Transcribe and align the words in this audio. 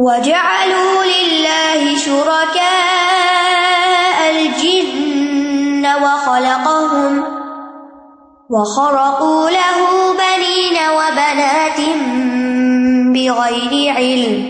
وَجَعَلُوا 0.00 1.04
لِلَّهِ 1.04 1.96
شُرَكَاءَ 1.96 4.30
الْجِنَّ 4.30 5.86
وَخَلَقَهُمْ 6.02 7.24
وَخَرَقُوا 8.50 9.50
لَهُ 9.50 10.12
بَنِينَ 10.12 10.88
وَبَنَاتٍ 10.88 11.80
بِغَيْرِ 13.14 13.96
عِلْمٍ 13.96 14.42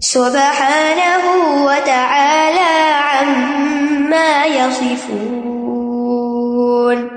سُبْحَانَهُ 0.00 1.62
وَتَعَالَى 1.62 3.12
عَمَّا 3.12 4.44
يَصِفُونَ 4.44 7.08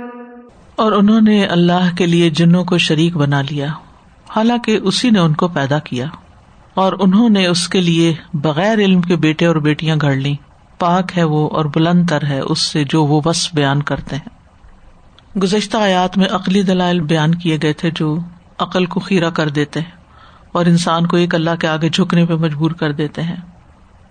اور 0.75 0.91
انہوں 0.91 1.21
نے 1.21 1.45
اللہ 1.45 1.97
کے 1.97 2.05
لیے 2.05 2.29
جنوں 2.29 2.63
کو 2.63 2.77
شریک 2.77 3.17
بنا 3.17 3.41
لیا، 3.41 3.67
حالانکہ 4.35 4.79
اسی 4.83 5.09
نے 5.09 5.19
ان 5.19 5.33
کو 5.33 5.47
پیدا 5.47 5.79
کیا۔ 5.79 6.05
اور 6.75 6.93
انہوں 6.99 7.29
نے 7.29 7.47
اس 7.47 7.67
کے 7.67 7.81
لیے 7.81 8.13
بغیر 8.33 8.73
علم 8.73 9.01
کے 9.01 9.15
بیٹے 9.15 9.45
اور 9.45 9.55
بیٹیاں 9.55 9.95
گھڑ 10.01 10.15
لی 10.15 10.35
پاک 10.79 11.17
ہے 11.17 11.23
وہ 11.23 11.49
اور 11.49 11.65
بلند 11.65 12.09
تر 12.09 12.23
ہے 12.23 12.39
اس 12.39 12.61
سے 12.61 12.83
جو 12.83 13.05
وہ 13.05 13.21
بس 13.25 13.53
بیان 13.53 13.83
کرتے 13.83 14.15
ہیں۔ 14.15 14.35
گزشتہ 15.39 15.77
آیات 15.77 16.17
میں 16.17 16.27
عقلی 16.31 16.61
دلائل 16.61 16.99
بیان 17.01 17.35
کیے 17.35 17.57
گئے 17.63 17.73
تھے 17.73 17.91
جو 17.95 18.17
عقل 18.59 18.85
کو 18.85 18.99
خیرہ 18.99 19.29
کر 19.29 19.49
دیتے 19.49 19.79
ہیں 19.79 19.91
اور 20.51 20.65
انسان 20.65 21.07
کو 21.07 21.17
ایک 21.17 21.35
اللہ 21.35 21.55
کے 21.59 21.67
آگے 21.67 21.89
جھکنے 21.89 22.25
پہ 22.25 22.33
مجبور 22.33 22.71
کر 22.71 22.91
دیتے 22.91 23.21
ہیں۔ 23.21 23.35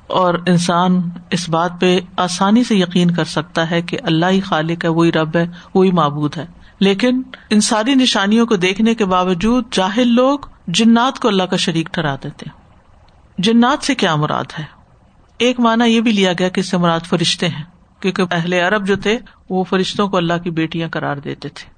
اور 0.07 0.35
انسان 0.47 1.01
اس 1.31 1.49
بات 1.49 1.81
پہ 1.81 2.01
آسانی 2.17 2.65
سے 2.65 2.77
یقین 2.77 3.11
کر 3.11 3.25
سکتا 3.25 3.71
ہے 3.71 3.83
کہ 3.83 3.99
اللہ 4.03 4.27
ہی 4.27 4.41
خالق 4.41 4.85
ہے، 4.85 4.89
وہی 4.89 5.13
رب 5.13 5.37
ہے، 5.37 5.47
وہی 5.75 5.91
معبود 5.91 6.37
ہے۔ 6.37 6.47
لیکن 6.81 7.23
ان 7.51 7.61
ساری 7.61 7.95
نشانیوں 7.95 8.47
کو 8.47 8.57
دیکھنے 8.57 8.95
کے 8.95 9.05
باوجود 9.05 9.65
جاہل 9.73 10.09
لوگ 10.09 10.39
جنات 10.67 11.19
کو 11.19 11.29
اللہ 11.29 11.43
کا 11.43 11.57
شریک 11.57 11.89
ٹھہرا 11.93 12.17
دیتے 12.23 12.51
جنات 13.39 13.85
سے 13.85 13.95
کیا 13.95 14.17
مراد 14.17 14.45
ہے؟ 14.59 14.65
ایک 15.39 15.61
مانا 15.61 15.85
یہ 15.85 16.01
بھی 16.01 16.13
لیا 16.13 16.33
گیا 16.39 16.49
کہ 16.49 16.61
اس 16.61 16.71
سے 16.71 16.77
مراد 16.77 17.01
فرشتے 17.01 17.49
ہیں، 17.49 17.63
کیونکہ 18.01 18.23
اہل 18.31 18.53
عرب 18.53 18.87
جو 18.87 18.97
تھے، 18.97 19.19
وہ 19.51 19.65
فرشتوں 19.65 20.09
کو 20.09 20.17
اللہ 20.17 20.33
کی 20.45 20.51
بیٹیاں 20.51 20.89
کرار 20.89 21.17
دیتے 21.17 21.49
تھے۔ 21.49 21.71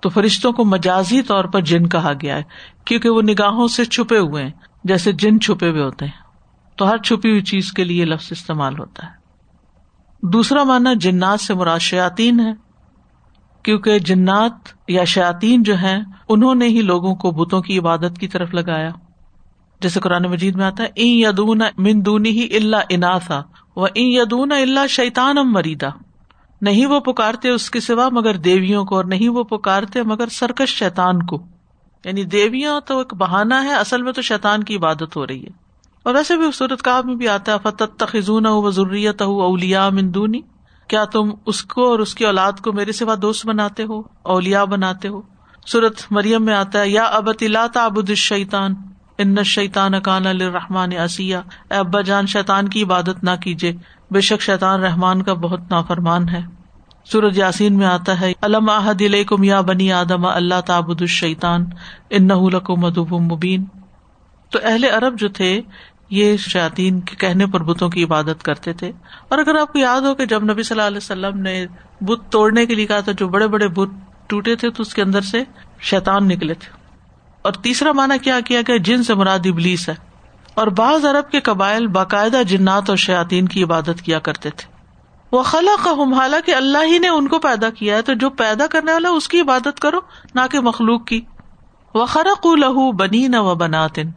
تو 0.00 0.08
فرشتوں 0.08 0.52
کو 0.52 0.64
مجازی 0.64 1.22
طور 1.22 1.44
پر 1.44 1.60
جن 1.60 1.88
کہا 1.88 2.12
گیا 2.22 2.36
ہے، 2.36 2.42
کیونکہ 2.84 3.08
وہ 3.08 3.22
نگاہوں 3.22 3.68
سے 3.68 3.84
چھپے 3.84 4.18
ہوئے 4.18 4.42
ہیں، 4.42 4.50
جیسے 4.84 5.12
جن 5.12 5.40
چھپے 5.40 5.70
ہوئے 5.70 5.82
ہوتے 5.82 6.04
ہیں۔ 6.04 6.22
تو 6.76 6.90
ہر 6.90 6.98
چھپی 6.98 7.30
ہوئی 7.30 7.42
چیز 7.42 7.72
کے 7.72 7.84
لیے 7.84 8.04
لفظ 8.04 8.28
استعمال 8.30 8.78
ہوتا 8.78 9.06
ہے۔ 9.06 9.22
دوسرا 10.22 10.62
مانا 10.62 10.92
جنات 10.92 11.40
سے 11.40 11.54
مراد 11.54 11.78
شیاتین 11.78 12.40
ہے۔ 12.40 12.71
کیونکہ 13.62 13.98
جنات 13.98 14.52
یا 14.88 15.04
شاطین 15.04 15.62
جو 15.62 15.76
ہیں، 15.76 16.00
انہوں 16.28 16.54
نے 16.54 16.68
ہی 16.68 16.82
لوگوں 16.82 17.14
کو 17.14 17.30
بتوں 17.30 17.62
کی 17.62 17.78
عبادت 17.78 18.18
کی 18.20 18.28
طرف 18.28 18.54
لگایا۔ 18.54 18.90
جیسے 19.80 20.00
قرآن 20.00 20.22
مجید 20.22 20.56
میں 20.56 20.64
آتا 20.64 20.82
ہے 20.82 20.88
یدون 20.96 21.60
من 21.78 22.04
دونی 22.04 22.30
ہی 22.30 22.56
اللہ 22.56 22.76
انا 22.88 23.18
تھا 23.18 23.42
وہ 23.76 23.86
این 23.94 24.12
یدون 24.12 24.52
اللہ 24.52 24.86
شیتان 24.86 25.38
ام 25.38 25.52
مریدا۔ 25.52 25.88
نہیں 26.60 26.86
وہ 26.86 27.00
پکارتے 27.00 27.48
اس 27.48 27.70
کے 27.70 27.80
سوا 27.80 28.08
مگر 28.08 28.36
دیویوں 28.36 28.84
کو 28.84 28.96
اور 28.96 29.04
نہیں 29.04 29.28
وہ 29.28 29.42
پکارتے 29.42 30.02
مگر 30.02 30.28
سرکش 30.28 30.78
شیتان 30.78 31.22
کو۔ 31.22 31.42
یعنی 32.04 32.24
دیویاں 32.24 32.80
تو 32.86 32.98
ایک 32.98 33.14
بہانا 33.14 33.64
ہے، 33.64 33.74
اصل 33.74 34.02
میں 34.02 34.12
تو 34.12 34.22
شیتان 34.22 34.62
کی 34.62 34.76
عبادت 34.76 35.16
ہو 35.16 35.26
رہی 35.26 35.44
ہے۔ 35.44 35.50
اور 36.02 36.14
ویسے 36.14 36.36
بھی 36.36 36.44
صورت 36.54 36.82
کا 36.82 37.00
میں 37.04 37.14
بھی 37.14 37.28
آتا 37.28 37.52
ہے 37.52 37.56
فتح 37.62 37.84
تخون 37.98 38.46
ہو 38.46 38.70
ضروریت 38.70 39.22
اولیا 39.22 39.88
مندونی 39.88 40.40
کیا 40.88 41.04
تم 41.04 41.30
اس 41.46 41.62
کو 41.62 41.90
اور 41.90 41.98
اس 41.98 42.14
کی 42.14 42.24
اولاد 42.24 42.52
کو 42.52 42.72
میرے 42.72 42.92
سوا 42.92 43.14
دوست 43.22 43.46
بناتے 43.46 43.84
ہو؟ 43.84 44.02
اولیا 44.22 44.64
بناتے 44.64 45.08
ہو؟ 45.08 45.20
سورت 45.66 46.00
مریم 46.10 46.44
میں 46.44 46.54
آتا 46.54 46.80
ہے، 46.80 46.88
یا 46.88 47.04
ابت 47.04 47.42
ابد 47.74 48.10
الشیطان، 48.10 48.74
ان 49.18 49.44
شیطان 49.44 50.00
کان 50.00 50.26
الرحمان 50.26 50.92
اسیا 50.92 51.40
اے 51.70 51.74
ابا 51.74 52.00
جان، 52.00 52.26
شیطان 52.26 52.68
کی 52.68 52.82
عبادت 52.82 53.24
نہ 53.24 53.30
کیجیے 53.40 53.72
بے 54.10 54.20
شک 54.20 54.42
شیطان 54.42 54.82
رحمان 54.82 55.22
کا 55.22 55.34
بہت 55.34 55.60
نافرمان 55.70 56.28
ہے۔ 56.28 56.40
سورج 57.04 57.38
یاسین 57.38 57.78
میں 57.78 57.86
آتا 57.86 58.20
ہے 58.20 58.32
علم 58.42 58.68
احد 58.68 59.02
کم 59.26 59.44
یا 59.44 59.60
بنی 59.60 59.92
آدم 59.92 60.26
اللہ 60.26 60.60
تعبد 60.60 61.00
الشیطان 61.00 61.64
ان 62.10 62.28
لکم 62.52 62.84
ادب 62.84 63.12
مبین۔ 63.12 63.64
تو 64.50 64.58
اہل 64.62 64.84
عرب 64.84 65.18
جو 65.18 65.28
تھے 65.28 65.60
یہ 66.12 66.36
شاطین 66.36 67.00
کے 67.00 67.16
کہنے 67.16 67.46
پر 67.46 67.62
بتوں 67.62 67.88
کی 67.88 68.04
عبادت 68.04 68.42
کرتے 68.42 68.72
تھے۔ 68.72 68.92
اور 69.28 69.38
اگر 69.38 69.54
آپ 69.54 69.72
کو 69.72 69.78
یاد 69.78 70.00
ہو 70.00 70.14
کہ 70.14 70.26
جب 70.26 70.44
نبی 70.44 70.62
صلی 70.62 70.74
اللہ 70.74 70.86
علیہ 70.86 70.96
وسلم 70.96 71.38
نے 71.42 71.66
بت 72.00 72.32
توڑنے 72.32 72.66
کے 72.66 72.74
لیے 72.74 72.86
کہا 72.86 73.00
تھا، 73.00 73.12
جو 73.12 73.28
بڑے 73.28 73.46
بڑے 73.46 73.68
بت 73.68 73.88
ٹوٹے 74.26 74.56
تھے، 74.56 74.70
تو 74.70 74.82
اس 74.82 74.94
کے 74.94 75.02
اندر 75.02 75.20
سے 75.20 75.44
شیتان 75.80 76.28
نکلے 76.28 76.54
تھے۔ 76.54 76.72
اور 77.42 77.52
تیسرا 77.52 77.92
مانا 77.92 78.16
کیا 78.16 78.40
کیا 78.40 78.62
کہ 78.62 78.78
جن 78.78 79.02
سے 79.02 79.14
مراد 79.14 79.38
ابلیس 79.44 79.88
ہے۔ 79.88 79.94
اور 80.54 80.66
بعض 80.66 81.04
ارب 81.04 81.30
کے 81.30 81.40
قبائل 81.40 81.86
باقاعدہ 81.86 82.42
جنات 82.46 82.88
اور 82.88 82.96
شاطین 82.96 83.48
کی 83.48 83.64
عبادت 83.64 84.02
کیا 84.02 84.18
کرتے 84.18 84.50
تھے۔ 84.50 84.72
وہ 85.32 85.42
خلا 85.42 85.84
کا 85.84 85.90
ہم 85.90 86.14
حالانکہ 86.14 86.54
اللہ 86.54 86.78
ہی 86.84 86.98
نے 86.98 87.08
ان 87.08 87.28
کو 87.28 87.38
پیدا 87.38 87.70
کیا 87.70 87.96
ہے، 87.96 88.02
تو 88.02 88.14
جو 88.14 88.30
پیدا 88.30 88.66
کرنے 88.66 88.92
والا 88.92 89.08
اس 89.08 89.28
کی 89.28 89.40
عبادت 89.40 89.80
کرو، 89.80 89.98
نہ 90.34 90.40
کہ 90.50 90.60
مخلوق 90.60 91.06
کی۔ 91.06 91.20
وہ 91.94 92.06
خرق 92.06 92.46
لہو 92.46 92.92
بنی 92.92 93.28
نہ 93.28 93.36
و 93.36 93.54
بناتن 93.54 94.10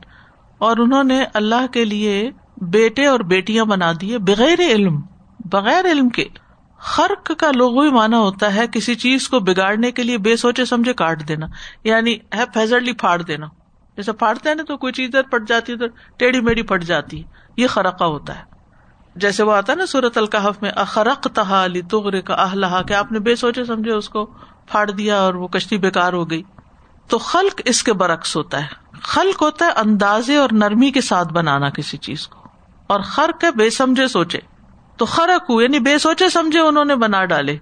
اور 0.58 0.78
انہوں 0.78 1.04
نے 1.04 1.26
اللہ 1.34 1.68
کے 1.68 1.86
لیے 1.86 2.32
بیٹے 2.58 3.06
اور 3.06 3.20
بیٹیاں 3.20 3.66
بنا 3.66 3.92
دیے 4.02 4.18
بغیر 4.18 4.60
علم 4.60 5.02
بغیر 5.52 5.86
علم 5.92 6.10
کے۔ 6.10 6.26
خرق 6.78 7.32
کا 7.38 7.52
لوگو 7.56 7.92
مانا 7.92 8.20
ہوتا 8.20 8.56
ہے 8.56 8.68
کسی 8.68 8.96
چیز 8.96 9.30
کو 9.30 9.40
بگاڑنے 9.40 9.92
کے 9.92 10.04
لیے 10.04 10.18
بے 10.18 10.36
سوچے 10.36 10.66
سمجھے 10.66 10.94
کاٹ 10.94 11.28
دینا 11.28 11.46
یعنی 11.84 12.18
فیزرلی 12.54 12.94
پھاڑ 12.94 13.22
دینا۔ 13.22 13.48
جیسے 13.98 14.12
پھاڑتے 14.12 14.50
ہیں 14.50 14.56
نا 14.56 14.64
تو 14.64 14.78
کوئی 14.78 14.94
چیز 14.94 15.10
ادھر 15.14 15.30
پٹ 15.30 15.48
جاتی 15.48 15.74
ہے 15.74 15.88
ٹیڑھی 16.18 16.42
میڑھی 16.42 16.62
پٹ 16.62 16.84
جاتی 16.84 17.18
ہے۔ 17.18 17.24
یہ 17.58 17.68
خرقہ 17.68 18.04
ہوتا 18.04 18.40
ہے۔ 18.40 18.44
جیسے 19.16 19.44
وہ 19.44 19.52
آتا 19.52 19.74
ہے 19.74 19.78
نا 19.78 19.86
سورت 19.86 20.18
القحف 20.18 20.62
میں 20.62 20.72
اخرق 20.76 21.28
تہا 21.34 21.66
علی 21.66 21.82
تغر 21.82 22.22
کا 22.22 22.34
اہلہ 22.34 22.82
کہ 22.88 22.94
آپ 22.94 23.12
نے 23.12 23.20
بے 23.20 23.36
سوچے 23.36 23.66
سمجھے 23.66 23.92
اس 23.92 24.10
کو 24.10 24.26
پھاڑ 24.68 24.92
دیا 24.92 25.16
اور 25.16 25.34
وہ 25.34 25.48
کشتی 25.48 25.78
بےکار 25.78 26.14
ہو 26.14 26.30
گئی۔ 26.30 26.44
تو 27.08 27.18
خلق 27.18 27.62
اس 27.66 27.84
کے 27.84 27.94
برعکس 27.94 28.36
ہوتا 28.36 28.62
ہے۔ 28.62 28.85
خلق 29.08 29.42
ہوتا 29.42 29.66
ہے 29.66 29.72
اندازے 29.72 30.36
اور 30.36 30.50
نرمی 30.52 30.92
کے 30.92 31.02
ساتھ 31.02 31.34
بنانا 31.34 31.70
کسی 31.70 31.98
چیز 31.98 32.28
کو۔ 32.28 32.48
اور 32.88 33.00
خرق 33.00 33.44
ہے 33.44 33.52
بے 33.52 33.70
سمجھے 33.70 34.08
سوچے۔ 34.08 34.40
تو 34.98 35.06
خرق 35.06 35.50
ہو 35.50 35.62
یعنی 35.62 35.80
بے 35.80 35.98
سوچے 35.98 36.30
سمجھے 36.30 36.60
انہوں 36.60 36.86
نے 36.86 36.96
بنا 36.96 37.26
ڈالے۔ 37.26 37.58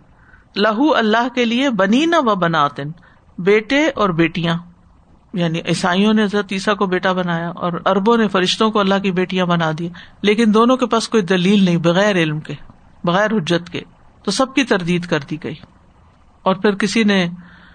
لہو 0.55 0.95
اللہ 0.95 1.27
کے 1.35 1.45
لیے 1.45 1.69
بنی 1.69 2.05
نہ 2.05 2.15
و 2.15 2.35
بناتن، 2.35 2.91
بیٹے 3.37 3.87
اور 3.87 4.09
بیٹیاں۔ 4.09 4.57
یعنی 5.33 5.59
عیسائیوں 5.65 6.13
نے 6.13 6.23
حضرت 6.23 6.45
عیسیٰ 6.51 6.75
کو 6.75 6.85
بیٹا 6.85 7.11
بنایا 7.11 7.49
اور 7.49 7.73
اربوں 7.85 8.17
نے 8.17 8.27
فرشتوں 8.27 8.71
کو 8.71 8.79
اللہ 8.79 8.95
کی 9.03 9.11
بیٹیاں 9.11 9.45
بنا 9.45 9.71
دی 9.79 9.89
لیکن 10.21 10.53
دونوں 10.53 10.77
کے 10.77 10.85
پاس 10.85 11.09
کوئی 11.09 11.23
دلیل 11.23 11.65
نہیں، 11.65 11.77
بغیر 11.77 12.15
علم 12.15 12.39
کے، 12.39 12.53
بغیر 13.03 13.31
حجت 13.31 13.69
کے۔ 13.69 13.81
تو 14.23 14.31
سب 14.31 14.53
کی 14.55 14.63
تردید 14.63 15.05
کر 15.05 15.19
دی 15.19 15.43
گئی۔ 15.43 15.55
اور 16.43 16.55
پھر 16.55 16.75
کسی 16.75 17.03
نے 17.03 17.27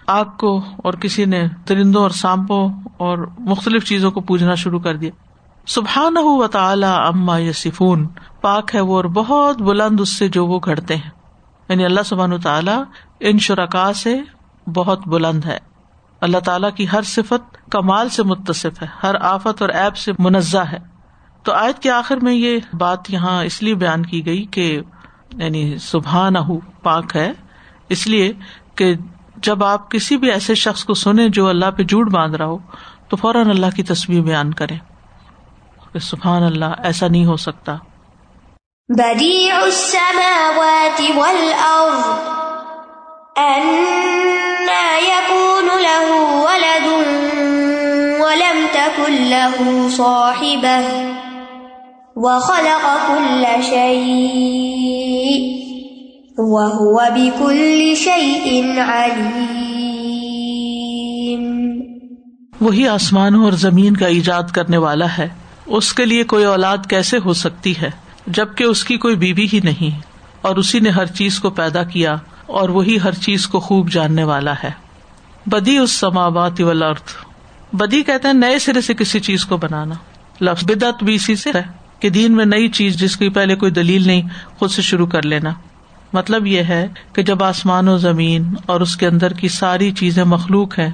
آگ 0.09 0.25
کو 0.25 0.63
اور 0.77 0.93
کسی 0.93 1.25
نے 1.25 1.47
درندوں 1.69 2.03
اور 2.03 2.11
سانپوں 2.11 2.69
اور 2.97 3.19
مختلف 3.39 3.85
چیزوں 3.85 4.11
کو 4.11 4.21
پوجنا 4.21 4.55
شروع 4.55 4.81
کر 4.81 4.97
دیا۔ 4.97 5.11
سبحان 5.67 6.15
و 6.17 6.47
تعالی 6.47 6.87
اما 6.87 7.39
یا 7.39 7.53
سفون 7.53 8.07
پاک 8.41 8.75
ہے 8.75 8.81
وہ 8.81 8.97
اور 8.97 9.05
بہت 9.05 9.63
بلند 9.63 10.01
اس 10.01 10.19
سے 10.19 10.29
جو 10.29 10.47
وہ 10.47 10.61
گھڑتے 10.65 10.97
ہیں۔ 10.97 11.11
یعنی 11.69 11.85
اللہ 11.85 12.01
سبحان 12.05 12.41
تعالیٰ 12.41 12.85
ان 13.21 13.39
شرکا 13.39 13.93
سے 13.93 14.21
بہت 14.75 15.09
بلند 15.09 15.45
ہے۔ 15.45 15.59
اللہ 16.21 16.39
تعالیٰ 16.39 16.71
کی 16.75 16.87
ہر 16.93 17.03
صفت 17.03 17.71
کمال 17.71 18.09
سے 18.09 18.23
متصف 18.23 18.83
ہے، 18.83 18.87
ہر 19.03 19.15
آفت 19.21 19.63
اور 19.63 19.69
ایپ 19.69 19.97
سے 19.97 20.13
منزہ 20.19 20.59
ہے۔ 20.59 20.79
تو 21.43 21.53
آیت 21.53 21.79
کے 21.79 21.91
آخر 21.91 22.17
میں 22.17 22.35
یہ 22.35 22.59
بات 22.73 23.11
یہاں 23.11 23.45
اس 23.45 23.63
لیے 23.63 23.75
بیان 23.75 24.07
کی 24.07 24.27
گئی 24.27 24.45
کہ 24.45 24.81
یعنی 25.35 25.79
سبحان 25.79 26.35
پاک 26.83 27.17
ہے، 27.17 27.33
اس 27.89 28.07
لیے 28.07 28.33
کہ 28.75 28.95
جب 29.43 29.65
آپ 29.65 29.91
کسی 29.91 30.17
بھی 30.17 30.31
ایسے 30.31 30.55
شخص 30.55 30.85
کو 30.85 30.95
سنیں 30.95 31.29
جو 31.29 31.49
اللہ 31.49 31.65
پہ 31.77 31.83
جھوٹ 31.83 32.11
باندھ 32.11 32.37
رہا 32.37 32.47
ہو، 32.47 32.59
تو 33.09 33.17
فوراً 33.17 33.51
اللہ 33.51 33.67
کی 33.77 33.83
تصویر 33.83 34.21
بیان 34.21 34.55
کرے 34.55 35.99
سبحان 35.99 36.43
اللہ، 36.43 36.65
ایسا 36.65 37.09
نہیں 37.09 37.27
ہو 37.27 37.37
سکتا۔ 37.37 37.77
بدیع 38.89 39.55
السماوات 39.55 41.03
يكون 45.07 45.69
له 45.81 46.43
ولد 46.43 46.89
ولم 48.21 48.67
تكن 48.73 49.13
له 49.13 49.89
صاحبة 49.89 50.83
وخلق 52.17 53.09
كل 53.09 53.45
شيء 53.63 55.68
وہی 62.61 62.89
آسمانوں 62.89 63.45
اور 63.45 63.53
زمین 63.53 63.97
کا 63.97 64.07
ایجاد 64.07 64.43
کرنے 64.43 64.77
والا 64.77 65.07
ہے۔ 65.19 65.29
اس 65.67 65.93
کے 65.93 66.07
لیے 66.07 66.25
کوئی 66.25 66.45
اولاد 66.45 66.79
کیسے 66.89 67.19
ہو 67.25 67.33
سکتی 67.33 67.75
ہے؟ 67.83 67.91
جبکہ 68.27 68.65
اس 68.65 68.85
کی 68.85 68.97
کوئی 68.97 69.17
بیوی 69.17 69.49
ہی 69.53 69.61
نہیں۔ 69.65 70.01
اور 70.41 70.57
اسی 70.57 70.81
نے 70.81 70.91
ہر 70.91 71.07
چیز 71.07 71.41
کو 71.41 71.51
پیدا 71.51 71.83
کیا 71.83 72.17
اور 72.47 72.69
وہی 72.69 72.99
ہر 73.05 73.13
چیز 73.13 73.47
کو 73.47 73.61
خوب 73.61 73.91
جاننے 73.91 74.25
والا 74.25 74.55
ہے۔ 74.65 74.71
بدی 75.47 75.79
اس 75.79 75.93
سماوات 75.93 76.61
والارض۔ 76.61 77.15
بدی 77.73 78.03
کہتے 78.03 78.29
ہیں 78.29 78.35
نئے 78.35 78.59
سرے 78.59 78.81
سے 78.81 78.95
کسی 78.95 79.21
چیز 79.21 79.45
کو 79.45 79.57
بنانا۔ 79.57 79.95
لفظ 80.41 80.65
بدعت 80.65 81.05
بھی 81.05 81.15
اسی 81.15 81.37
سے 81.37 81.51
ہے 81.55 81.63
کہ 82.01 82.11
دین 82.11 82.33
میں 82.33 82.45
نئی 82.45 82.69
چیز 82.69 82.97
جس 82.97 83.17
کی 83.17 83.29
پہلے 83.29 83.55
کوئی 83.55 83.73
دلیل 83.73 84.07
نہیں، 84.07 84.23
خود 84.59 84.71
سے 84.71 84.83
شروع 84.83 85.07
کر 85.07 85.23
لینا۔ 85.23 85.51
مطلب 86.13 86.47
یہ 86.47 86.63
ہے 86.63 86.89
کہ 87.13 87.23
جب 87.23 87.45
آسمان 87.45 87.89
و 87.89 87.99
زمین 87.99 88.55
اور 88.67 88.81
اس 88.81 88.97
کے 88.97 89.07
اندر 89.07 89.33
کی 89.33 89.49
ساری 89.49 89.91
چیزیں 89.91 90.25
مخلوق 90.25 90.79
ہیں، 90.79 90.91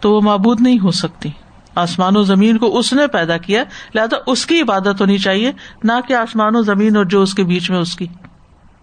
تو 0.00 0.12
وہ 0.12 0.20
معبود 0.20 0.60
نہیں 0.60 0.78
ہو 0.78 0.90
سکتی۔ 0.90 1.30
آسمان 1.74 2.16
و 2.16 2.22
زمین 2.22 2.58
کو 2.58 2.78
اس 2.78 2.92
نے 2.92 3.06
پیدا 3.06 3.36
کیا، 3.36 3.64
لہٰذا 3.94 4.16
اس 4.26 4.46
کی 4.46 4.60
عبادت 4.60 5.00
ہونی 5.00 5.18
چاہیے، 5.18 5.52
نہ 5.84 5.92
کہ 6.08 6.12
آسمان 6.12 6.56
و 6.56 6.62
زمین 6.62 6.96
اور 6.96 7.04
جو 7.04 7.22
اس 7.22 7.34
کے 7.34 7.44
بیچ 7.44 7.70
میں 7.70 7.78
اس 7.78 7.96
کی۔ 7.96 8.06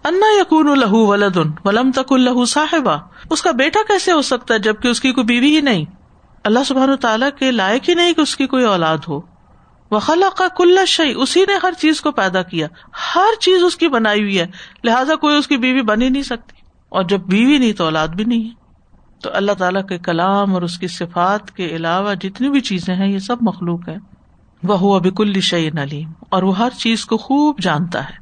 انا 0.04 0.40
یقون 0.40 0.68
الہو 0.68 1.06
ولدن 1.06 1.50
ولم 1.64 1.90
تک 1.90 2.12
الہ 2.12 2.44
صاحبہ 2.44 2.96
اس 3.30 3.42
کا 3.42 3.50
بیٹا 3.50 3.80
کیسے 3.88 4.12
ہو 4.12 4.22
سکتا 4.22 4.54
ہے 4.54 4.58
جبکہ 4.58 4.88
اس 4.88 5.00
کی 5.00 5.12
کوئی 5.12 5.24
بیوی 5.24 5.56
ہی 5.56 5.60
نہیں؟ 5.60 5.84
اللہ 6.44 6.58
سبحان 6.66 6.96
تعالیٰ 6.96 7.28
کے 7.38 7.50
لائق 7.50 7.88
ہی 7.88 7.94
نہیں 7.94 8.12
کہ 8.12 8.20
اس 8.20 8.36
کی 8.36 8.46
کوئی 8.46 8.64
اولاد 8.64 8.98
ہو۔ 9.08 9.33
وخلا 9.94 10.28
کا 10.36 10.48
کل 10.56 10.78
شعی 10.86 11.12
اسی 11.16 11.40
نے 11.40 11.52
ہر 11.62 11.72
چیز 11.78 12.00
کو 12.00 12.12
پیدا 12.12 12.42
کیا۔ 12.42 12.68
ہر 13.16 13.40
چیز 13.40 13.64
اس 13.64 13.76
کی 13.76 13.88
بنائی 13.88 14.22
ہوئی 14.22 14.40
ہے۔ 14.40 14.46
لہٰذا 14.84 15.14
کوئی 15.14 15.36
اس 15.36 15.46
کی 15.46 15.56
بیوی 15.56 15.82
بن 15.82 16.02
ہی 16.02 16.08
نہیں 16.08 16.22
سکتی۔ 16.22 16.56
اور 16.88 17.02
جب 17.02 17.20
بیوی 17.20 17.58
نہیں 17.58 17.72
تو 17.72 17.84
اولاد 17.84 18.08
بھی 18.08 18.24
نہیں 18.24 18.44
ہے۔ 18.44 18.54
تو 19.22 19.30
اللہ 19.32 19.52
تعالیٰ 19.52 19.86
کے 19.86 19.98
کلام 19.98 20.54
اور 20.54 20.62
اس 20.62 20.78
کی 20.78 20.86
صفات 20.88 21.50
کے 21.50 21.66
علاوہ 21.66 22.14
جتنی 22.14 22.50
بھی 22.50 22.60
چیزیں 22.60 22.94
ہیں، 22.94 23.12
یہ 23.12 23.18
سب 23.18 23.36
مخلوق 23.40 23.88
ہے 23.88 23.96
وہ 24.62 24.96
ابھی 24.96 25.10
کل 25.10 25.40
شعی 25.40 25.70
نلیم 25.70 26.12
اور 26.28 26.42
وہ 26.42 26.58
ہر 26.58 26.68
چیز 26.78 27.06
کو 27.06 27.16
خوب 27.16 27.58
جانتا 27.60 28.04
ہے۔ 28.04 28.14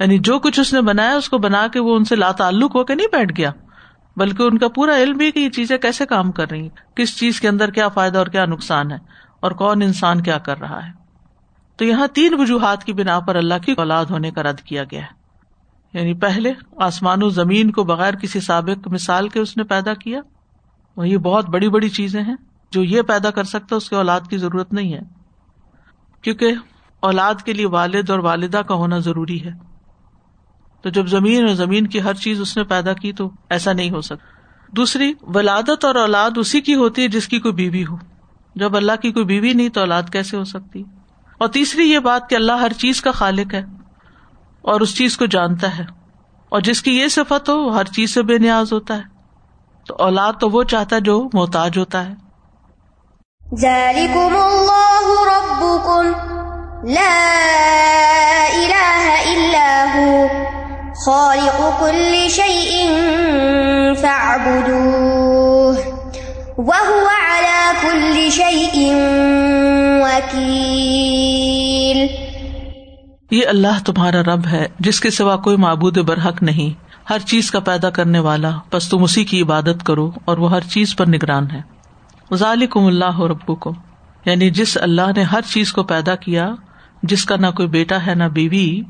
یعنی 0.00 0.18
جو 0.18 0.38
کچھ 0.38 0.60
اس 0.60 0.74
نے 0.74 0.80
بنایا، 0.80 1.16
اس 1.16 1.28
کو 1.28 1.38
بنا 1.38 1.66
کے 1.72 1.80
وہ 1.80 1.96
ان 1.96 2.04
سے 2.04 2.16
لا 2.16 2.32
تعلق 2.32 2.76
ہو 2.76 2.84
کے 2.84 2.94
نہیں 2.94 3.06
بیٹھ 3.12 3.32
گیا۔ 3.36 3.50
بلکہ 4.16 4.42
ان 4.42 4.58
کا 4.58 4.68
پورا 4.68 4.96
علم 4.96 5.16
بھی 5.16 5.30
کہ 5.30 5.38
یہ 5.38 5.50
چیزیں 5.50 5.78
کیسے 5.78 6.06
کام 6.06 6.32
کر 6.32 6.50
رہی 6.50 6.62
ہیں۔ 6.62 6.96
کس 6.96 7.18
چیز 7.18 7.40
کے 7.40 7.48
اندر 7.48 7.70
کیا 7.70 7.88
فائدہ 7.88 8.18
اور 8.18 8.26
کیا 8.26 8.44
نقصان 8.44 8.92
ہے۔ 8.92 8.98
اور 9.40 9.50
کون 9.50 9.82
انسان 9.82 10.22
کیا 10.22 10.38
کر 10.38 10.60
رہا 10.60 10.86
ہے۔ 10.86 10.99
تو 11.80 11.86
یہاں 11.86 12.06
تین 12.06 12.34
وجوہات 12.40 12.84
کی 12.84 12.92
بنا 12.92 13.20
پر 13.20 13.36
اللہ 13.36 13.54
کی 13.66 13.72
اولاد 13.72 14.04
ہونے 14.04 14.30
کا 14.30 14.42
رد 14.42 14.60
کیا 14.60 14.84
گیا 14.84 15.00
ہے۔ 15.00 15.20
یعنی 15.98 16.14
پہلے 16.14 16.52
آسمان 16.76 17.22
و 17.22 17.28
زمین 17.28 17.70
کو 17.70 17.84
بغیر 17.84 18.14
کسی 18.14 18.40
سابق 18.40 18.88
مثال 18.88 19.28
کے 19.28 19.40
اس 19.40 19.56
نے 19.56 19.64
پیدا 19.64 19.94
کیا۔ 19.94 20.20
وہ 20.96 21.08
یہ 21.08 21.16
بہت 21.16 21.48
بڑی 21.48 21.68
بڑی 21.68 21.88
چیزیں 21.88 22.22
ہیں۔ 22.22 22.36
جو 22.70 22.84
یہ 22.84 23.02
پیدا 23.02 23.30
کر 23.30 23.44
سکتا 23.44 23.76
اس 23.76 23.88
کے 23.88 23.96
اولاد 23.96 24.20
کی 24.30 24.38
ضرورت 24.38 24.72
نہیں 24.72 24.92
ہے۔ 24.92 25.00
کیونکہ 26.22 26.52
اولاد 27.00 27.34
کے 27.44 27.52
لیے 27.52 27.66
والد 27.66 28.10
اور 28.10 28.18
والدہ 28.18 28.62
کا 28.68 28.74
ہونا 28.74 28.98
ضروری 28.98 29.44
ہے۔ 29.44 29.50
تو 30.82 30.88
جب 30.88 31.06
زمین 31.06 31.46
اور 31.46 31.54
زمین 31.54 31.86
کی 31.86 32.02
ہر 32.02 32.14
چیز 32.14 32.40
اس 32.40 32.56
نے 32.56 32.64
پیدا 32.64 32.92
کی 32.92 33.12
تو 33.12 33.30
ایسا 33.50 33.72
نہیں 33.72 33.90
ہو 33.90 34.00
سکتا۔ 34.00 34.26
دوسری، 34.76 35.12
ولادت 35.22 35.84
اور 35.84 35.94
اولاد 35.94 36.30
اسی 36.36 36.60
کی 36.60 36.74
ہوتی 36.74 37.02
ہے 37.02 37.08
جس 37.08 37.28
کی 37.28 37.40
کوئی 37.40 37.54
بیوی 37.54 37.84
ہو۔ 37.86 37.96
جب 38.54 38.76
اللہ 38.76 38.92
کی 39.02 39.12
کوئی 39.12 39.24
بیوی 39.24 39.52
نہیں 39.52 39.68
تو 39.68 39.80
اولاد 39.80 40.02
کیسے 40.12 40.36
ہو 40.36 40.44
سکتی؟ 40.44 40.82
اور 41.40 41.48
تیسری 41.48 41.92
یہ 41.92 41.98
بات 41.98 42.30
کہ 42.30 42.34
اللہ 42.34 42.52
ہر 42.52 42.72
چیز 42.72 43.00
کا 43.02 43.10
خالق 43.10 43.54
ہے 43.54 43.62
اور 44.62 44.80
اس 44.80 44.96
چیز 44.96 45.16
کو 45.16 45.26
جانتا 45.26 45.78
ہے 45.78 45.84
اور 46.48 46.60
جس 46.60 46.82
کی 46.82 46.98
یہ 46.98 47.08
صفت 47.08 47.48
ہو 47.48 47.58
وہ 47.58 47.74
ہر 47.74 47.84
چیز 47.84 48.14
سے 48.14 48.22
بے 48.22 48.38
نیاز 48.38 48.72
ہوتا 48.72 48.96
ہے 48.96 49.02
تو 49.86 49.94
اولاد 49.98 50.32
تو 50.40 50.48
وہ 50.48 50.62
چاہتا 50.62 50.96
ہے 50.96 51.00
جو 51.00 51.28
محتاج 51.32 51.78
ہوتا 51.78 52.06
ہے۔ 52.06 52.14
یہ 73.30 73.46
اللہ 73.46 73.84
تمہارا 73.86 74.20
رب 74.22 74.46
ہے، 74.46 74.66
جس 74.80 75.00
کے 75.00 75.10
سوا 75.10 75.36
کوئی 75.36 75.56
معبود 75.56 75.98
برحق 75.98 76.42
نہیں۔ 76.42 76.84
ہر 77.10 77.18
چیز 77.18 77.50
کا 77.50 77.60
پیدا 77.60 77.90
کرنے 77.90 78.18
والا 78.18 78.50
بس 78.72 78.88
تم 78.88 79.02
اسی 79.02 79.24
کی 79.24 79.42
عبادت 79.42 79.86
کرو 79.86 80.10
اور 80.24 80.38
وہ 80.38 80.50
ہر 80.50 80.60
چیز 80.60 80.96
پر 80.96 81.06
نگران 81.06 81.50
ہے۔ 81.50 81.60
ذالکم 82.34 82.86
اللہ 82.86 83.20
ربو 83.20 83.54
کو 83.54 83.74
یعنی 84.24 84.50
جس 84.50 84.78
اللہ 84.80 85.12
نے 85.16 85.22
ہر 85.22 85.40
چیز 85.40 85.72
کو 85.72 85.82
پیدا 85.82 86.14
کیا، 86.14 86.50
جس 87.02 87.24
کا 87.24 87.36
نہ 87.36 87.46
کوئی 87.56 87.68
بیٹا 87.68 88.06
ہے 88.06 88.14
نہ 88.14 88.24
بیوی، 88.24 88.80